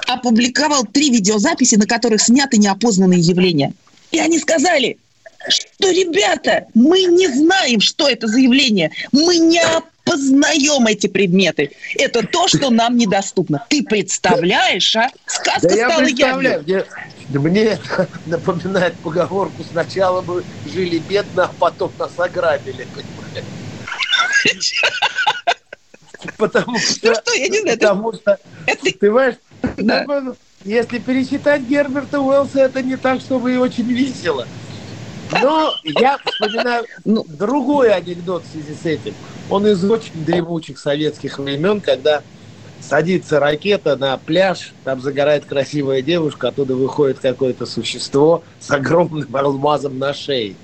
опубликовал 0.08 0.84
три 0.84 1.10
видеозаписи, 1.10 1.74
на 1.74 1.86
которых 1.86 2.22
сняты 2.22 2.56
неопознанные 2.56 3.20
явления. 3.20 3.74
И 4.10 4.18
они 4.18 4.38
сказали, 4.38 4.98
что, 5.48 5.90
ребята, 5.90 6.66
мы 6.74 7.04
не 7.04 7.28
знаем, 7.28 7.80
что 7.80 8.08
это 8.08 8.26
за 8.26 8.38
явление. 8.38 8.90
Мы 9.12 9.38
не 9.38 9.60
опознаем 9.60 10.86
эти 10.86 11.06
предметы. 11.06 11.72
Это 11.96 12.26
то, 12.26 12.48
что 12.48 12.70
нам 12.70 12.96
недоступно. 12.96 13.64
Ты 13.68 13.82
представляешь, 13.82 14.96
а? 14.96 15.10
Сказка 15.26 15.68
да 15.68 15.74
стала 15.74 16.06
явью. 16.06 16.64
Мне, 17.28 17.38
мне 17.38 17.62
это 17.64 18.08
напоминает 18.26 18.96
поговорку 18.96 19.64
«сначала 19.64 20.22
мы 20.22 20.44
жили 20.64 20.98
бедно, 20.98 21.44
а 21.44 21.52
потом 21.58 21.92
нас 21.98 22.12
ограбили». 22.18 22.86
Потому 26.36 26.78
что, 26.78 27.08
ну 27.08 27.14
что, 27.14 27.32
я 27.34 27.48
не 27.48 27.60
знаю, 27.60 27.78
потому 27.78 28.12
что, 28.12 28.38
ты 28.64 28.92
понимаешь, 28.94 29.34
да. 29.76 30.06
Если 30.64 30.98
пересчитать 30.98 31.62
Герберта 31.62 32.20
Уэллса, 32.20 32.60
это 32.60 32.82
не 32.82 32.96
так, 32.96 33.20
чтобы 33.20 33.52
и 33.52 33.56
очень 33.56 33.86
весело. 33.92 34.46
Но 35.40 35.74
я 35.84 36.18
вспоминаю 36.24 36.84
ну, 37.04 37.24
другой 37.24 37.92
анекдот 37.92 38.44
в 38.44 38.50
связи 38.50 38.74
с 38.74 38.84
этим. 38.84 39.14
Он 39.50 39.66
из 39.66 39.84
очень 39.84 40.24
дремучих 40.24 40.78
советских 40.78 41.38
времен, 41.38 41.80
когда 41.80 42.22
садится 42.80 43.38
ракета 43.38 43.96
на 43.96 44.16
пляж, 44.16 44.72
там 44.84 45.00
загорает 45.00 45.44
красивая 45.44 46.02
девушка, 46.02 46.48
оттуда 46.48 46.74
выходит 46.74 47.20
какое-то 47.20 47.64
существо 47.64 48.42
с 48.60 48.70
огромным 48.70 49.34
алмазом 49.34 49.98
на 49.98 50.12
шее 50.12 50.56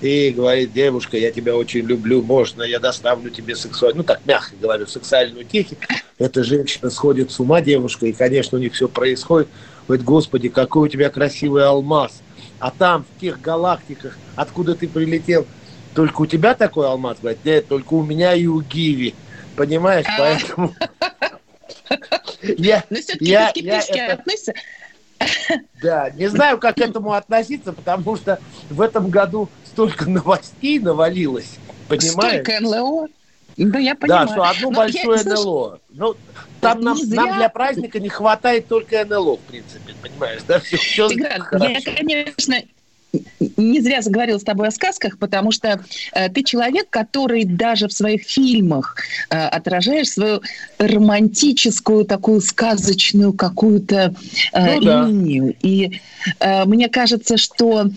и 0.00 0.30
говорит, 0.30 0.72
девушка, 0.72 1.16
я 1.16 1.30
тебя 1.30 1.56
очень 1.56 1.80
люблю, 1.80 2.22
можно 2.22 2.62
я 2.62 2.78
доставлю 2.78 3.30
тебе 3.30 3.56
сексуальную, 3.56 3.98
ну 3.98 4.04
так 4.04 4.20
мягко 4.26 4.54
говорю, 4.60 4.86
сексуальную 4.86 5.44
технику. 5.44 5.82
Эта 6.18 6.44
женщина 6.44 6.90
сходит 6.90 7.30
с 7.30 7.40
ума, 7.40 7.60
девушка, 7.60 8.06
и, 8.06 8.12
конечно, 8.12 8.58
у 8.58 8.60
них 8.60 8.74
все 8.74 8.88
происходит. 8.88 9.48
Говорит, 9.86 10.04
господи, 10.04 10.48
какой 10.48 10.88
у 10.88 10.90
тебя 10.90 11.10
красивый 11.10 11.66
алмаз. 11.66 12.22
А 12.64 12.70
там, 12.70 13.04
в 13.04 13.20
тех 13.20 13.42
галактиках, 13.42 14.16
откуда 14.36 14.74
ты 14.74 14.88
прилетел, 14.88 15.46
только 15.94 16.22
у 16.22 16.26
тебя 16.26 16.54
такой 16.54 16.86
алмаз? 16.86 17.18
Говорит, 17.20 17.44
нет, 17.44 17.68
только 17.68 17.92
у 17.92 18.02
меня 18.02 18.32
и 18.32 18.46
у 18.46 18.62
Гиви. 18.62 19.14
Понимаешь, 19.54 20.06
поэтому... 20.16 20.74
Я, 22.42 22.82
Но 22.88 22.96
все-таки 22.96 23.24
я, 23.26 23.50
скептически 23.50 23.98
относится. 23.98 24.54
Да, 25.82 26.08
не 26.08 26.28
знаю, 26.28 26.56
как 26.58 26.76
к 26.76 26.78
этому 26.78 27.12
относиться, 27.12 27.74
потому 27.74 28.16
что 28.16 28.38
в 28.70 28.80
этом 28.80 29.10
году 29.10 29.50
столько 29.66 30.08
новостей 30.08 30.78
навалилось, 30.78 31.58
понимаешь? 31.88 32.42
Столько 32.42 32.60
НЛО. 32.62 33.08
Да, 33.58 33.78
я 33.78 33.94
понимаю. 33.94 34.26
Да, 34.26 34.32
что 34.32 34.42
одно 34.42 34.70
Но 34.70 34.76
большое 34.76 35.20
я, 35.22 35.34
НЛО. 35.34 35.80
Ну, 35.90 36.16
там 36.64 36.80
нам, 36.80 36.96
зря- 36.98 37.16
нам 37.16 37.38
для 37.38 37.48
праздника 37.48 38.00
не 38.00 38.08
хватает 38.08 38.68
только 38.68 39.04
НЛО, 39.04 39.38
в 39.38 39.44
принципе, 39.44 39.94
понимаешь? 40.00 40.42
Да, 40.44 40.58
все, 40.60 40.76
все 40.76 41.08
Тигран, 41.08 41.46
я, 41.52 41.80
конечно, 41.80 42.56
не 43.56 43.80
зря 43.80 44.02
заговорила 44.02 44.38
с 44.38 44.44
тобой 44.44 44.68
о 44.68 44.70
сказках, 44.70 45.18
потому 45.18 45.52
что 45.52 45.80
э, 46.12 46.28
ты 46.28 46.42
человек, 46.42 46.86
который 46.90 47.44
даже 47.44 47.88
в 47.88 47.92
своих 47.92 48.22
фильмах 48.22 48.96
э, 49.30 49.36
отражаешь 49.36 50.10
свою 50.10 50.40
романтическую, 50.78 52.04
такую 52.04 52.40
сказочную 52.40 53.32
какую-то 53.32 54.14
э, 54.52 54.74
Ну 54.74 54.80
да. 54.80 55.06
линию. 55.06 55.54
И 55.62 56.00
э, 56.40 56.64
мне 56.64 56.88
кажется, 56.88 57.36
что 57.36 57.90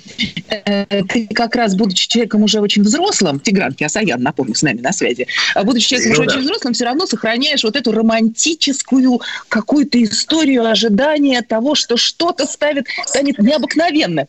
э, 0.50 0.86
ты 1.04 1.28
как 1.28 1.56
раз, 1.56 1.76
будучи 1.76 2.08
человеком 2.08 2.44
уже 2.44 2.60
очень 2.60 2.84
взрослым, 2.84 3.40
Тигран 3.40 3.74
Киасаян, 3.74 4.22
напомню, 4.22 4.56
с 4.56 4.62
нами 4.62 4.82
на 4.82 4.92
связи, 4.92 5.28
а 5.56 5.64
будучи 5.64 5.88
человеком 5.90 6.14
Ну 6.14 6.20
уже 6.20 6.28
да. 6.30 6.36
очень 6.36 6.44
взрослым, 6.46 6.74
все 6.74 6.86
равно 6.86 7.06
сохраняешь 7.06 7.64
вот 7.64 7.76
эту 7.76 7.92
романтическую 7.92 9.22
какую-то 9.50 10.02
историю 10.04 10.66
ожидания 10.70 11.42
того, 11.42 11.76
что 11.76 11.98
что-то 11.98 12.46
ставит, 12.46 12.88
станет 13.06 13.40
необыкновенно, 13.40 14.28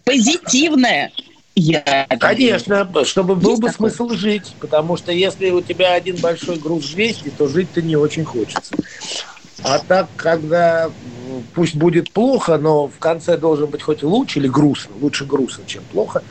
позитивное. 0.78 1.12
Я 1.54 2.06
Конечно, 2.20 3.04
чтобы 3.04 3.34
был 3.34 3.50
Есть 3.50 3.62
бы 3.62 3.68
такое? 3.68 3.90
смысл 3.90 4.10
жить, 4.14 4.56
потому 4.60 4.96
что 4.96 5.10
если 5.10 5.50
у 5.50 5.60
тебя 5.60 5.94
один 5.94 6.16
большой 6.16 6.56
груз 6.56 6.88
200, 6.90 7.30
то 7.30 7.48
жить-то 7.48 7.82
не 7.82 7.96
очень 7.96 8.24
хочется. 8.24 8.76
А 9.64 9.80
так, 9.80 10.14
когда 10.14 10.92
пусть 11.54 11.74
будет 11.74 12.12
плохо, 12.12 12.58
но 12.58 12.86
в 12.86 12.98
конце 13.00 13.36
должен 13.36 13.70
быть 13.70 13.82
хоть 13.82 14.04
луч 14.04 14.36
или 14.36 14.46
грустно, 14.46 14.94
лучше 14.94 15.24
грустно, 15.26 15.64
чем 15.66 15.84
плохо, 15.84 16.22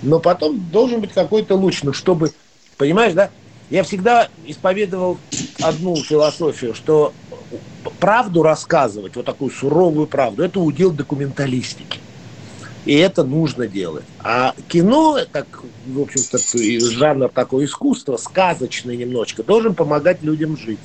но 0.00 0.20
потом 0.20 0.70
должен 0.70 1.00
быть 1.00 1.12
какой-то 1.12 1.56
луч, 1.56 1.82
ну 1.82 1.92
чтобы, 1.92 2.30
понимаешь, 2.76 3.14
да? 3.14 3.30
Я 3.68 3.82
всегда 3.82 4.28
исповедовал 4.44 5.18
одну 5.60 5.96
философию, 5.96 6.74
что 6.74 7.14
правду 7.98 8.42
рассказывать, 8.44 9.16
вот 9.16 9.26
такую 9.26 9.50
суровую 9.50 10.06
правду, 10.06 10.44
это 10.44 10.60
удел 10.60 10.92
документалистики. 10.92 11.98
И 12.84 12.94
это 12.94 13.22
нужно 13.24 13.66
делать. 13.66 14.04
А 14.18 14.54
кино, 14.68 15.18
как, 15.30 15.62
в 15.86 16.00
общем-то, 16.00 16.38
жанр 16.90 17.28
такое 17.28 17.66
искусство, 17.66 18.16
сказочный 18.16 18.96
немножечко, 18.96 19.42
должен 19.42 19.74
помогать 19.74 20.22
людям 20.22 20.56
жить. 20.56 20.80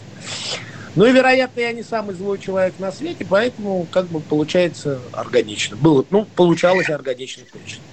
Ну 0.96 1.06
и, 1.06 1.12
вероятно, 1.12 1.60
я 1.60 1.74
не 1.74 1.84
самый 1.84 2.16
злой 2.16 2.40
человек 2.40 2.76
на 2.80 2.92
свете, 2.92 3.26
поэтому 3.30 3.88
как 3.92 4.08
бы 4.08 4.20
получается 4.20 5.00
органично. 5.14 5.78
Было, 5.78 6.06
ну, 6.10 6.26
получалось 6.36 6.90
органично 6.90 7.44
точно. 7.52 7.84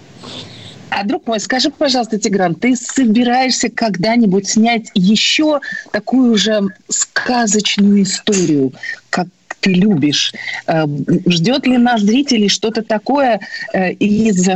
А, 0.90 1.04
друг 1.04 1.26
мой, 1.26 1.40
скажи, 1.40 1.70
пожалуйста, 1.70 2.18
Тигран, 2.18 2.54
ты 2.54 2.76
собираешься 2.76 3.68
когда-нибудь 3.68 4.48
снять 4.48 4.90
еще 4.94 5.60
такую 5.90 6.36
же 6.36 6.68
сказочную 6.88 8.02
историю, 8.02 8.72
как 9.10 9.26
ты 9.64 9.72
любишь? 9.72 10.32
Э, 10.66 10.84
Ждет 11.26 11.66
ли 11.66 11.78
наш 11.78 12.02
зрителей 12.02 12.48
что-то 12.48 12.82
такое 12.82 13.40
э, 13.72 13.92
из 13.92 14.46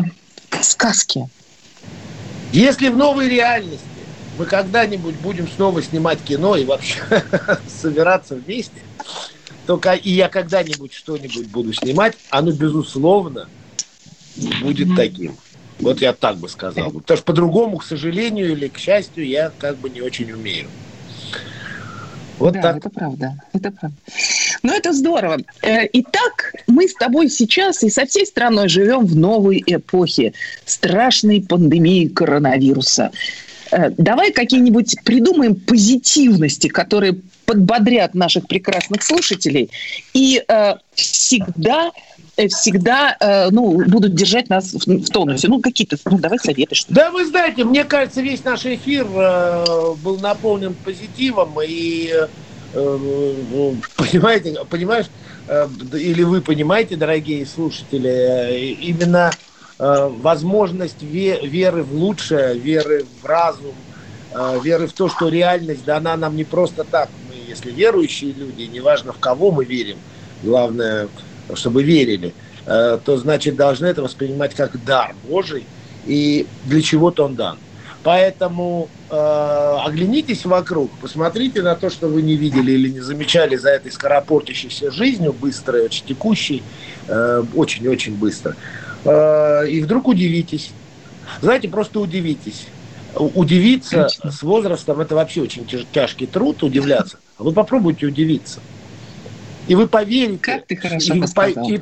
сказки? 0.60 1.28
Если 2.52 2.88
в 2.88 2.96
новой 2.96 3.28
реальности 3.28 3.86
мы 4.36 4.44
когда-нибудь 4.44 5.16
будем 5.16 5.48
снова 5.48 5.82
снимать 5.82 6.22
кино 6.22 6.56
и 6.56 6.64
вообще 6.64 7.00
собираться 7.66 8.36
вместе, 8.36 8.82
то 9.66 9.78
ка- 9.78 9.94
и 9.94 10.10
я 10.10 10.28
когда-нибудь 10.28 10.92
что-нибудь 10.92 11.46
буду 11.46 11.72
снимать, 11.72 12.14
оно, 12.28 12.52
безусловно, 12.52 13.48
будет 14.60 14.94
таким. 14.94 15.38
Вот 15.78 16.02
я 16.02 16.12
так 16.12 16.36
бы 16.36 16.48
сказал. 16.48 16.90
Потому 16.90 17.16
что 17.16 17.24
по-другому, 17.24 17.78
к 17.78 17.84
сожалению 17.84 18.52
или 18.52 18.68
к 18.68 18.78
счастью, 18.78 19.26
я 19.26 19.50
как 19.56 19.78
бы 19.78 19.88
не 19.88 20.02
очень 20.02 20.30
умею. 20.32 20.68
Вот 22.38 22.54
да, 22.54 22.62
так. 22.62 22.76
это 22.76 22.90
правда, 22.90 23.42
это 23.52 23.70
правда. 23.72 23.96
Ну, 24.62 24.72
это 24.72 24.92
здорово. 24.92 25.38
Э, 25.62 25.86
Итак, 25.92 26.54
мы 26.66 26.88
с 26.88 26.94
тобой 26.94 27.28
сейчас 27.28 27.82
и 27.82 27.90
со 27.90 28.06
всей 28.06 28.26
страной 28.26 28.68
живем 28.68 29.06
в 29.06 29.16
новой 29.16 29.62
эпохе 29.66 30.32
страшной 30.64 31.42
пандемии 31.42 32.08
коронавируса. 32.08 33.10
Э, 33.70 33.90
Давай 33.96 34.32
какие-нибудь 34.32 34.96
придумаем 35.04 35.54
позитивности, 35.54 36.68
которые 36.68 37.20
подбодрят 37.46 38.14
наших 38.14 38.46
прекрасных 38.46 39.02
слушателей 39.02 39.70
и 40.12 40.44
э, 40.46 40.74
всегда 40.92 41.92
э, 42.36 42.48
всегда 42.48 43.16
э, 43.18 43.48
ну, 43.50 43.82
будут 43.86 44.14
держать 44.14 44.50
нас 44.50 44.74
в, 44.74 44.86
в 44.86 45.08
тонусе. 45.08 45.48
Ну, 45.48 45.60
какие-то, 45.60 45.96
ну, 46.04 46.18
давай 46.18 46.38
советы, 46.38 46.74
что. 46.74 46.92
Да, 46.92 47.10
вы 47.10 47.24
знаете, 47.24 47.64
мне 47.64 47.84
кажется, 47.84 48.20
весь 48.20 48.44
наш 48.44 48.66
эфир 48.66 49.06
э, 49.06 49.94
был 50.02 50.18
наполнен 50.18 50.74
позитивом 50.74 51.54
и 51.66 52.12
понимаете, 52.70 54.64
понимаешь, 54.68 55.10
э, 55.46 55.68
или 55.94 56.22
вы 56.22 56.42
понимаете, 56.42 56.96
дорогие 56.96 57.46
слушатели, 57.46 58.10
э, 58.10 58.58
именно 58.72 59.38
э, 59.78 60.06
возможность 60.08 61.02
ве- 61.02 61.46
веры 61.46 61.82
в 61.82 61.92
лучшее, 61.92 62.58
веры 62.58 63.04
в 63.04 63.24
разум, 63.24 63.86
э, 64.30 64.60
веры 64.60 64.86
в 64.86 64.92
то, 64.92 65.08
что 65.08 65.28
реальность 65.28 65.84
дана 65.84 66.16
нам 66.16 66.36
не 66.36 66.44
просто 66.44 66.84
так. 66.84 67.12
Мы, 67.18 67.36
если 67.36 67.70
верующие 67.72 68.32
люди, 68.32 68.62
неважно 68.62 69.12
в 69.12 69.18
кого 69.18 69.50
мы 69.50 69.64
верим, 69.64 70.04
главное, 70.42 71.10
чтобы 71.54 71.82
верили, 71.82 72.36
э, 72.66 72.98
то 73.02 73.16
значит 73.16 73.56
должны 73.56 73.86
это 73.86 74.02
воспринимать 74.02 74.54
как 74.54 74.82
дар 74.84 75.16
Божий, 75.16 75.70
и 76.02 76.50
для 76.62 76.82
чего-то 76.82 77.24
он 77.24 77.34
дан. 77.36 77.67
Поэтому 78.02 78.88
э, 79.10 79.14
оглянитесь 79.14 80.44
вокруг, 80.44 80.90
посмотрите 81.00 81.62
на 81.62 81.74
то, 81.74 81.90
что 81.90 82.08
вы 82.08 82.22
не 82.22 82.36
видели 82.36 82.72
или 82.72 82.90
не 82.90 83.00
замечали 83.00 83.56
за 83.56 83.70
этой 83.70 83.90
скоропортящейся 83.90 84.90
жизнью, 84.90 85.32
быстрой, 85.32 85.82
очень 85.82 86.06
текущей, 86.06 86.62
э, 87.08 87.42
очень-очень 87.54 88.14
быстро. 88.16 88.56
Э, 89.04 89.68
и 89.68 89.82
вдруг 89.82 90.08
удивитесь. 90.08 90.72
Знаете, 91.40 91.68
просто 91.68 92.00
удивитесь. 92.00 92.68
Удивиться 93.14 94.04
Точно. 94.04 94.30
с 94.30 94.42
возрастом 94.42 95.00
это 95.00 95.14
вообще 95.14 95.42
очень 95.42 95.64
тяж- 95.64 95.86
тяжкий 95.90 96.26
труд, 96.26 96.62
удивляться. 96.62 97.18
А 97.36 97.42
вы 97.42 97.52
попробуйте 97.52 98.06
удивиться. 98.06 98.60
И 99.66 99.74
вы 99.74 99.88
поверите. 99.88 100.38
Как 100.38 100.66
ты 100.66 100.76
хорошо 100.76 101.14
и 101.14 101.20
вы, 101.20 101.26
по- 101.34 101.48
и 101.48 101.80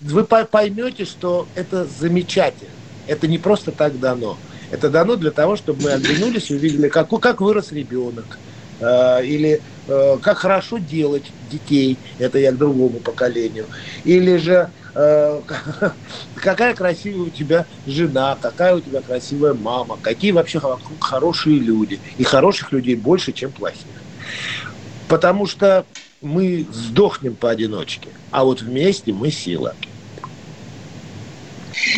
вы 0.00 0.24
по- 0.24 0.44
поймете, 0.44 1.04
что 1.04 1.48
это 1.54 1.84
замечательно. 1.84 2.72
Это 3.06 3.28
не 3.28 3.38
просто 3.38 3.70
так 3.72 3.98
дано. 4.00 4.38
Это 4.70 4.90
дано 4.90 5.16
для 5.16 5.30
того, 5.32 5.56
чтобы 5.56 5.82
мы 5.84 5.92
оглянулись 5.92 6.50
и 6.50 6.54
увидели, 6.54 6.88
как, 6.88 7.10
как 7.20 7.40
вырос 7.40 7.72
ребенок. 7.72 8.40
э, 8.78 9.24
или 9.24 9.62
э, 9.86 10.18
как 10.20 10.38
хорошо 10.38 10.78
делать 10.78 11.34
детей. 11.40 12.02
Это 12.18 12.38
я 12.38 12.52
к 12.52 12.58
другому 12.58 13.00
поколению. 13.00 13.70
Или 14.04 14.36
же 14.36 14.72
э, 14.94 15.42
какая 16.34 16.74
красивая 16.74 17.26
у 17.26 17.30
тебя 17.30 17.68
жена, 17.86 18.36
какая 18.36 18.74
у 18.76 18.80
тебя 18.80 19.02
красивая 19.02 19.54
мама, 19.54 19.98
какие 19.98 20.32
вообще 20.32 20.58
вокруг 20.60 21.04
хорошие 21.04 21.58
люди. 21.58 22.02
И 22.16 22.24
хороших 22.24 22.72
людей 22.72 22.96
больше, 22.96 23.32
чем 23.32 23.52
плохих. 23.52 24.04
Потому 25.06 25.46
что 25.46 25.86
мы 26.20 26.66
сдохнем 26.70 27.36
поодиночке, 27.36 28.14
а 28.30 28.44
вот 28.44 28.62
вместе 28.62 29.12
мы 29.12 29.30
сила. 29.30 29.76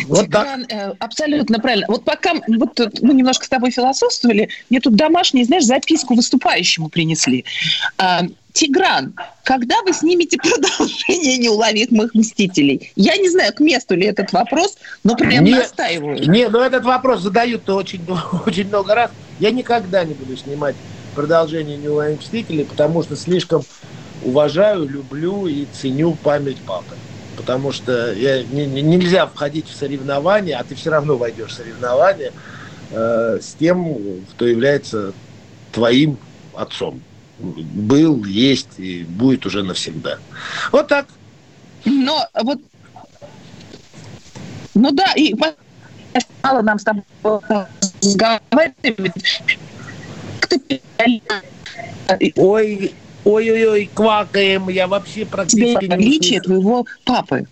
Вот 0.05 0.29
так. 0.29 0.45
Тигран, 0.45 0.65
э, 0.69 0.93
абсолютно 0.99 1.59
правильно. 1.59 1.85
Вот 1.87 2.03
пока 2.05 2.33
вот 2.47 2.75
тут 2.75 3.01
мы 3.01 3.13
немножко 3.13 3.45
с 3.45 3.49
тобой 3.49 3.71
философствовали, 3.71 4.49
мне 4.69 4.79
тут 4.79 4.95
домашние, 4.95 5.45
знаешь, 5.45 5.65
записку 5.65 6.15
выступающему 6.15 6.89
принесли. 6.89 7.45
А, 7.97 8.21
Тигран, 8.53 9.13
когда 9.43 9.81
вы 9.83 9.93
снимете 9.93 10.37
продолжение 10.37 11.37
неуловимых 11.37 12.13
мстителей? 12.13 12.91
Я 12.95 13.15
не 13.17 13.29
знаю, 13.29 13.53
к 13.53 13.59
месту 13.59 13.95
ли 13.95 14.05
этот 14.07 14.33
вопрос, 14.33 14.77
но 15.03 15.15
прям 15.15 15.43
Не- 15.43 15.55
настаиваю. 15.55 16.29
Не, 16.29 16.49
ну 16.49 16.59
этот 16.59 16.83
вопрос 16.83 17.21
задают-то 17.21 17.75
очень, 17.75 18.07
очень 18.45 18.67
много 18.67 18.95
раз. 18.95 19.11
Я 19.37 19.51
никогда 19.51 20.03
не 20.03 20.13
буду 20.13 20.35
снимать 20.35 20.75
продолжение 21.13 21.77
«Неуловимых 21.77 22.19
мстителей», 22.19 22.65
потому 22.65 23.03
что 23.03 23.15
слишком 23.15 23.61
уважаю, 24.21 24.87
люблю 24.87 25.47
и 25.47 25.65
ценю 25.65 26.15
память 26.15 26.63
папы. 26.63 26.97
Потому 27.39 27.71
что 27.71 28.11
я, 28.11 28.43
не- 28.43 28.65
не- 28.65 28.81
нельзя 28.81 29.25
входить 29.25 29.69
в 29.69 29.73
соревнования, 29.73 30.59
а 30.59 30.63
ты 30.65 30.75
все 30.75 30.89
равно 30.89 31.15
войдешь 31.15 31.51
в 31.51 31.55
соревнования 31.55 32.33
э, 32.91 33.39
с 33.41 33.55
тем, 33.57 34.25
кто 34.31 34.45
является 34.45 35.13
твоим 35.71 36.17
отцом. 36.53 37.01
Был, 37.37 38.25
есть 38.25 38.77
и 38.77 39.05
будет 39.05 39.45
уже 39.45 39.63
навсегда. 39.63 40.17
Вот 40.73 40.89
так. 40.89 41.07
Но 41.85 42.27
вот... 42.43 42.59
Ну 44.73 44.91
да, 44.91 45.13
и 45.15 45.33
мало 46.43 46.61
нам 46.61 46.77
с 46.77 46.83
тобой 46.83 47.03
разговаривать. 48.03 49.13
Ой, 52.35 52.93
ой-ой-ой, 53.23 53.89
квакаем, 53.93 54.69
я 54.69 54.87
вообще 54.87 55.21
тебе 55.21 55.25
практически 55.25 55.85
не 55.85 55.93
отличие 55.93 56.41
твоего 56.41 56.85
папы? 57.05 57.47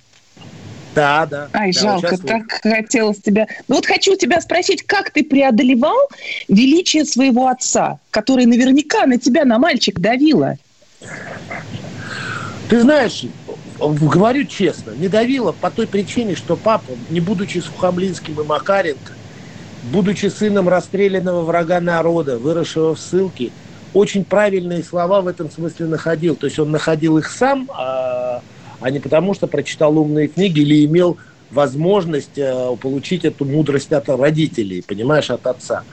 Да, 0.96 1.28
да. 1.28 1.50
Ай, 1.54 1.72
да, 1.74 1.80
жалко, 1.80 2.10
вот 2.12 2.22
так 2.26 2.44
хотелось 2.64 3.20
тебя... 3.20 3.48
Ну 3.68 3.76
вот 3.76 3.86
хочу 3.86 4.16
тебя 4.16 4.42
спросить, 4.42 4.82
как 4.82 5.12
ты 5.12 5.24
преодолевал 5.24 6.10
величие 6.48 7.06
своего 7.06 7.48
отца, 7.48 8.00
который 8.10 8.46
наверняка 8.46 9.06
на 9.06 9.20
тебя, 9.20 9.46
на 9.46 9.60
мальчик, 9.60 10.00
давила? 10.00 10.58
Ты 12.68 12.82
знаешь, 12.82 13.26
говорю 13.80 14.46
честно, 14.46 14.92
не 14.92 15.08
давило 15.08 15.52
по 15.52 15.70
той 15.70 15.86
причине, 15.86 16.36
что 16.36 16.56
папа, 16.56 16.92
не 17.10 17.20
будучи 17.20 17.60
Сухомлинским 17.60 18.42
и 18.42 18.44
Макаренко, 18.44 19.14
будучи 19.92 20.26
сыном 20.26 20.68
расстрелянного 20.68 21.44
врага 21.44 21.80
народа, 21.80 22.40
выросшего 22.40 22.96
в 22.96 23.00
ссылке, 23.00 23.52
очень 23.98 24.24
правильные 24.24 24.84
слова 24.84 25.22
в 25.22 25.28
этом 25.28 25.50
смысле 25.50 25.88
находил. 25.88 26.36
То 26.36 26.46
есть 26.46 26.60
он 26.60 26.72
находил 26.72 27.18
их 27.18 27.30
сам, 27.30 27.70
а, 27.74 28.42
а 28.80 28.90
не 28.92 29.00
потому, 29.00 29.34
что 29.34 29.48
прочитал 29.48 29.98
умные 29.98 30.28
книги 30.28 30.60
или 30.60 30.86
имел 30.86 31.18
возможность 31.50 32.38
э, 32.38 32.76
получить 32.80 33.26
эту 33.26 33.46
мудрость 33.46 33.92
от 33.94 34.10
родителей, 34.10 34.84
понимаешь, 34.86 35.30
от 35.30 35.48
отца. 35.48 35.84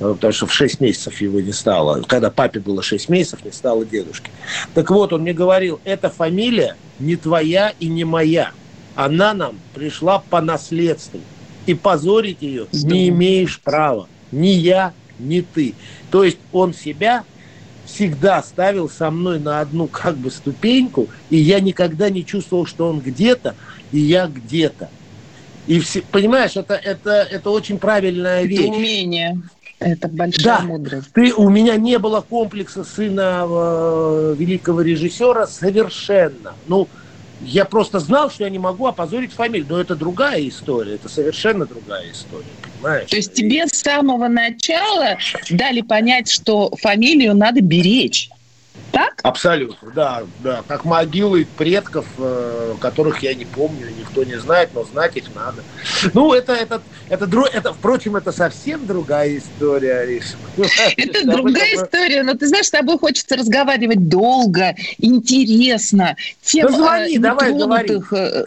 Э, 0.00 0.14
Потому 0.14 0.32
что 0.32 0.46
в 0.46 0.52
6 0.52 0.80
месяцев 0.80 1.20
его 1.20 1.40
не 1.40 1.52
стало. 1.52 2.02
Когда 2.02 2.30
папе 2.30 2.58
было 2.58 2.82
6 2.82 3.08
месяцев, 3.08 3.44
не 3.44 3.52
стало 3.52 3.84
дедушки. 3.84 4.30
Так 4.74 4.90
вот, 4.90 5.12
он 5.12 5.22
мне 5.22 5.32
говорил, 5.32 5.80
эта 5.84 6.10
фамилия 6.10 6.76
не 6.98 7.16
твоя 7.16 7.72
и 7.78 7.86
не 7.86 8.04
моя. 8.04 8.50
Она 8.96 9.34
нам 9.34 9.58
пришла 9.74 10.22
по 10.30 10.40
наследству. 10.40 11.20
И 11.66 11.74
позорить 11.74 12.38
ее 12.40 12.66
не 12.72 13.08
имеешь 13.08 13.60
права. 13.60 14.08
Ни 14.32 14.48
я, 14.48 14.92
ни 15.18 15.40
ты. 15.40 15.74
То 16.10 16.24
есть 16.24 16.38
он 16.52 16.74
себя 16.74 17.24
всегда 17.84 18.42
ставил 18.42 18.88
со 18.88 19.10
мной 19.10 19.38
на 19.40 19.60
одну 19.60 19.88
как 19.88 20.18
бы 20.18 20.30
ступеньку, 20.30 21.10
и 21.28 21.36
я 21.36 21.60
никогда 21.60 22.10
не 22.10 22.24
чувствовал, 22.24 22.66
что 22.66 22.88
он 22.88 23.00
где-то, 23.00 23.56
и 23.90 23.98
я 23.98 24.26
где-то. 24.26 24.90
И 25.66 25.80
все, 25.80 26.02
понимаешь, 26.02 26.56
это, 26.56 26.74
это, 26.74 27.10
это 27.30 27.50
очень 27.50 27.78
правильная 27.78 28.40
Это 28.42 28.48
вещь. 28.48 28.76
умение. 28.76 29.42
Это 29.78 30.08
большая 30.08 30.44
Да. 30.44 30.60
мудрость. 30.60 31.12
Ты, 31.12 31.32
у 31.34 31.48
меня 31.48 31.76
не 31.76 31.98
было 31.98 32.20
комплекса 32.20 32.84
сына 32.84 33.44
э, 33.48 34.34
великого 34.38 34.82
режиссера 34.82 35.46
совершенно. 35.46 36.56
Ну, 36.66 36.88
я 37.40 37.64
просто 37.64 37.98
знал, 37.98 38.30
что 38.30 38.44
я 38.44 38.50
не 38.50 38.58
могу 38.58 38.86
опозорить 38.86 39.32
фамилию. 39.32 39.66
Но 39.68 39.80
это 39.80 39.96
другая 39.96 40.46
история, 40.48 40.94
это 40.94 41.08
совершенно 41.08 41.66
другая 41.66 42.10
история, 42.10 42.52
понимаешь? 42.62 43.10
То 43.10 43.16
есть 43.16 43.34
тебе 43.34 43.66
с 43.66 43.72
самого 43.72 44.28
начала 44.28 45.18
дали 45.50 45.80
понять, 45.80 46.30
что 46.30 46.70
фамилию 46.80 47.34
надо 47.34 47.60
беречь. 47.60 48.30
Так? 48.92 49.20
Абсолютно, 49.22 49.90
да, 49.90 50.22
да. 50.42 50.62
Как 50.68 50.84
могилы 50.84 51.46
предков, 51.56 52.06
э, 52.18 52.74
которых 52.80 53.22
я 53.22 53.34
не 53.34 53.44
помню, 53.44 53.90
никто 53.90 54.22
не 54.22 54.38
знает, 54.38 54.70
но 54.72 54.84
знать 54.84 55.16
их 55.16 55.34
надо. 55.34 55.64
Ну, 56.12 56.32
это, 56.32 56.52
это, 56.52 56.82
это, 57.08 57.24
дру- 57.24 57.48
это 57.52 57.72
впрочем, 57.72 58.16
это 58.16 58.30
совсем 58.30 58.86
другая 58.86 59.36
история, 59.36 59.98
Ариша. 59.98 60.36
Это 60.96 61.26
другая 61.26 61.74
история, 61.74 62.22
но 62.22 62.34
ты 62.34 62.46
знаешь, 62.46 62.66
с 62.66 62.70
тобой 62.70 62.98
хочется 62.98 63.36
разговаривать 63.36 64.08
долго, 64.08 64.76
интересно. 64.98 66.16
Тем 66.42 66.70
Ну, 66.70 66.76
звони, 66.76 67.16
э, 67.16 67.20
давай, 67.20 67.52
э, 68.12 68.44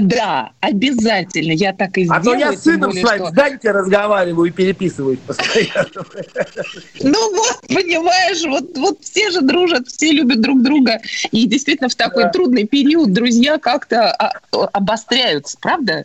Да, 0.00 0.50
обязательно. 0.60 1.52
Я 1.52 1.72
так 1.72 1.96
и 1.98 2.06
А 2.08 2.14
то 2.16 2.20
сделаю. 2.22 2.40
я 2.40 2.52
с 2.52 2.62
сыном 2.62 2.90
более, 2.90 3.02
с 3.04 3.08
вами 3.08 3.18
что- 3.26 3.30
Даньке 3.34 3.70
разговариваю 3.70 4.48
и 4.48 4.52
переписываюсь 4.52 5.18
постоянно. 5.20 6.04
Ну 7.00 7.34
вот, 7.36 7.60
понимаешь, 7.68 8.42
вот, 8.44 8.76
вот 8.76 8.98
все 9.02 9.30
же 9.30 9.40
дружат, 9.42 9.88
все 9.88 10.12
любят 10.12 10.40
друг 10.40 10.62
друга. 10.62 11.00
И 11.32 11.46
действительно 11.46 11.88
в 11.88 11.94
такой 11.94 12.24
Да. 12.24 12.30
трудный 12.30 12.66
период 12.66 13.12
друзья 13.12 13.58
как-то 13.58 14.10
а, 14.12 14.32
обостряются, 14.72 15.56
правда? 15.60 16.04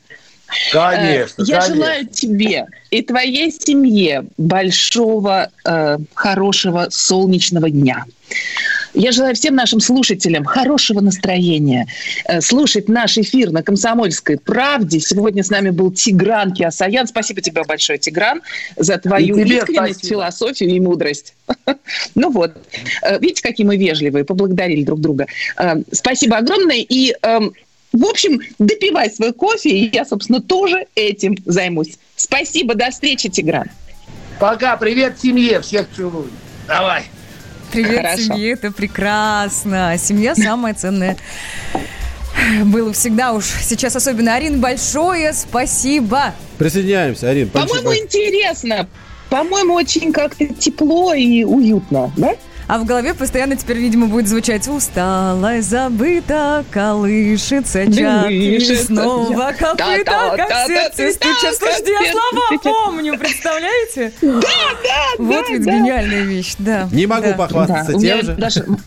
Конечно, 0.74 1.44
Э, 1.44 1.46
Я 1.46 1.60
конечно. 1.62 1.76
желаю 1.76 2.08
тебе 2.08 2.66
и 2.90 3.02
твоей 3.04 3.52
семье 3.54 4.26
большого, 4.38 5.50
э, 5.66 5.98
хорошего, 6.14 6.88
солнечного 6.90 7.70
дня. 7.70 8.04
Я 8.94 9.12
желаю 9.12 9.36
всем 9.36 9.56
нашим 9.56 9.80
слушателям 9.80 10.46
хорошего 10.46 11.02
настроения, 11.02 11.88
э, 12.26 12.42
слушать 12.42 12.90
наш 12.90 13.18
эфир 13.18 13.52
на 13.52 13.64
«Комсомольской 13.64 14.38
правде». 14.38 15.00
Сегодня 15.00 15.44
с 15.44 15.50
нами 15.50 15.70
был 15.70 15.92
Тигран 15.92 16.54
Киасаян. 16.54 17.08
Спасибо 17.08 17.42
тебе 17.42 17.64
большое, 17.64 18.00
Тигран, 18.00 18.42
за 18.76 18.98
твою 18.98 19.38
искренность, 19.38 20.00
спасибо. 20.00 20.08
философию 20.08 20.70
и 20.72 20.80
мудрость. 20.80 21.34
Ну 22.16 22.32
вот, 22.32 22.54
Э, 23.02 23.20
видите, 23.20 23.42
какие 23.42 23.66
мы 23.66 23.78
вежливые, 23.78 24.26
поблагодарили 24.26 24.84
друг 24.84 25.00
друга. 25.00 25.28
Э, 25.58 25.76
Спасибо 25.92 26.38
огромное. 26.38 26.78
И 26.88 27.16
эм, 27.22 27.54
в 27.94 28.06
общем, 28.06 28.40
допивай 28.60 29.10
свой 29.10 29.34
кофе, 29.34 29.70
и 29.70 29.90
я, 29.94 30.06
собственно, 30.06 30.42
тоже 30.42 30.86
этим 30.96 31.36
займусь. 31.46 31.98
Спасибо, 32.16 32.76
до 32.76 32.90
встречи, 32.90 33.30
Тигран. 33.30 33.70
Пока, 34.40 34.78
привет 34.78 35.20
семье, 35.20 35.62
всех 35.62 35.88
целую. 35.96 36.30
Давай. 36.68 37.04
Привет, 37.72 38.02
Хорошо. 38.06 38.24
семье, 38.24 38.52
это 38.52 38.72
прекрасно. 38.72 39.96
Семья 39.98 40.36
самая 40.36 40.74
ценная. 40.74 41.16
Было 42.66 42.92
всегда 42.92 43.32
уж. 43.32 43.46
Сейчас 43.64 43.96
особенно. 43.96 44.36
Арин, 44.36 44.60
большое 44.60 45.32
спасибо. 45.34 46.34
Присоединяемся, 46.58 47.30
Арин. 47.30 47.50
По-моему, 47.50 47.96
интересно. 47.96 48.88
По-моему, 49.30 49.76
очень 49.76 50.12
как-то 50.12 50.46
тепло 50.48 51.14
и 51.14 51.46
уютно, 51.46 52.12
да? 52.18 52.36
А 52.72 52.78
в 52.78 52.86
голове 52.86 53.14
постоянно 53.14 53.58
теперь, 53.58 53.80
видимо, 53.80 54.08
будет 54.08 54.30
звучать 54.30 54.66
«Устала, 54.70 55.62
забыта, 55.62 56.64
колышется 56.72 57.86
чаки, 57.86 58.60
Дышится 58.60 58.86
снова 58.86 59.54
копыта, 59.60 60.34
как 60.38 60.68
сердце 60.68 61.12
стучат». 61.12 61.58
Слушайте, 61.58 61.92
я 61.92 62.12
слова 62.14 62.86
помню, 62.86 63.20
представляете? 63.20 64.14
Да, 64.22 64.40
да, 64.40 65.06
Вот 65.18 65.50
ведь 65.50 65.64
гениальная 65.64 66.22
вещь, 66.22 66.56
да. 66.60 66.88
Не 66.94 67.08
могу 67.08 67.34
похвастаться 67.34 67.92
тем 68.00 68.22
же. 68.22 68.38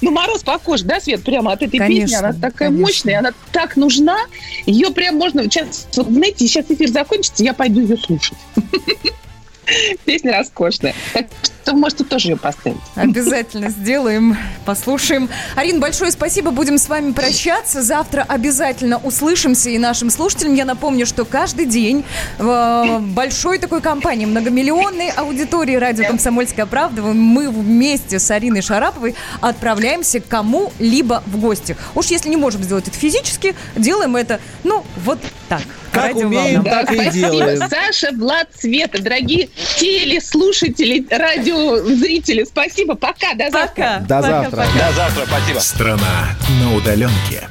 Ну, 0.00 0.10
мороз 0.10 0.42
по 0.42 0.58
коже, 0.58 0.84
да, 0.84 1.00
Свет, 1.00 1.22
прямо 1.22 1.52
от 1.52 1.62
этой 1.62 1.78
Конечно, 1.78 2.02
песни, 2.02 2.14
она 2.16 2.32
такая 2.32 2.68
конечно. 2.68 2.80
мощная, 2.80 3.18
она 3.18 3.32
так 3.52 3.76
нужна, 3.76 4.16
ее 4.64 4.90
прям 4.90 5.16
можно, 5.16 5.44
сейчас, 5.44 5.86
вот, 5.96 6.08
знаете, 6.08 6.46
сейчас 6.48 6.64
эфир 6.70 6.88
закончится, 6.88 7.44
я 7.44 7.52
пойду 7.52 7.80
ее 7.80 7.96
слушать. 7.98 8.38
Песня 10.04 10.38
роскошная. 10.38 10.94
Так 11.12 11.26
что 11.42 11.51
вы 11.70 11.78
можете 11.78 12.04
тоже 12.04 12.30
ее 12.30 12.36
поставить. 12.36 12.80
Обязательно 12.96 13.68
сделаем, 13.70 14.36
послушаем. 14.64 15.28
Арин, 15.54 15.80
большое 15.80 16.10
спасибо. 16.10 16.50
Будем 16.50 16.78
с 16.78 16.88
вами 16.88 17.12
прощаться. 17.12 17.82
Завтра 17.82 18.24
обязательно 18.26 18.98
услышимся 18.98 19.70
и 19.70 19.78
нашим 19.78 20.10
слушателям. 20.10 20.54
Я 20.54 20.64
напомню, 20.64 21.06
что 21.06 21.24
каждый 21.24 21.66
день 21.66 22.04
в 22.38 22.98
большой 23.00 23.58
такой 23.58 23.80
компании, 23.80 24.26
многомиллионной 24.26 25.10
аудитории 25.10 25.76
радио 25.76 26.06
«Комсомольская 26.06 26.66
правда» 26.66 27.02
мы 27.02 27.50
вместе 27.50 28.18
с 28.18 28.30
Ариной 28.30 28.62
Шараповой 28.62 29.14
отправляемся 29.40 30.20
к 30.20 30.26
кому-либо 30.26 31.22
в 31.26 31.38
гости. 31.38 31.76
Уж 31.94 32.06
если 32.06 32.28
не 32.28 32.36
можем 32.36 32.62
сделать 32.62 32.88
это 32.88 32.96
физически, 32.96 33.54
делаем 33.76 34.16
это, 34.16 34.40
ну, 34.64 34.84
вот 35.04 35.18
так. 35.58 35.62
Как 35.92 36.16
умеем, 36.16 36.64
так 36.64 36.90
и 36.90 36.94
спасибо. 36.94 37.12
делаем. 37.30 37.68
Саша, 37.68 38.12
Влад, 38.16 38.48
Света, 38.58 39.02
дорогие 39.02 39.48
телеслушатели, 39.76 41.06
радиозрители, 41.10 42.44
спасибо. 42.44 42.94
Пока, 42.94 43.34
до 43.34 43.50
завтра. 43.50 43.60
Пока. 43.60 43.98
До 44.00 44.16
Пока, 44.16 44.22
завтра. 44.22 44.56
пока. 44.56 44.88
До 44.88 44.92
завтра, 44.96 45.26
спасибо. 45.26 45.58
Страна 45.58 46.36
на 46.60 46.74
удаленке. 46.76 47.48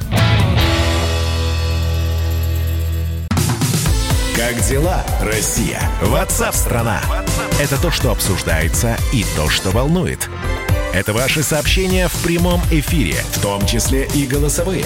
Как 4.35 4.59
дела, 4.67 5.05
Россия? 5.21 5.79
Ватсап-страна! 6.01 7.01
Это 7.61 7.79
то, 7.79 7.91
что 7.91 8.09
обсуждается 8.11 8.97
и 9.13 9.23
то, 9.35 9.49
что 9.49 9.69
волнует. 9.69 10.29
Это 10.93 11.13
ваши 11.13 11.43
сообщения 11.43 12.07
в 12.07 12.23
прямом 12.23 12.59
эфире, 12.71 13.15
в 13.33 13.41
том 13.41 13.65
числе 13.67 14.07
и 14.15 14.25
голосовые. 14.25 14.85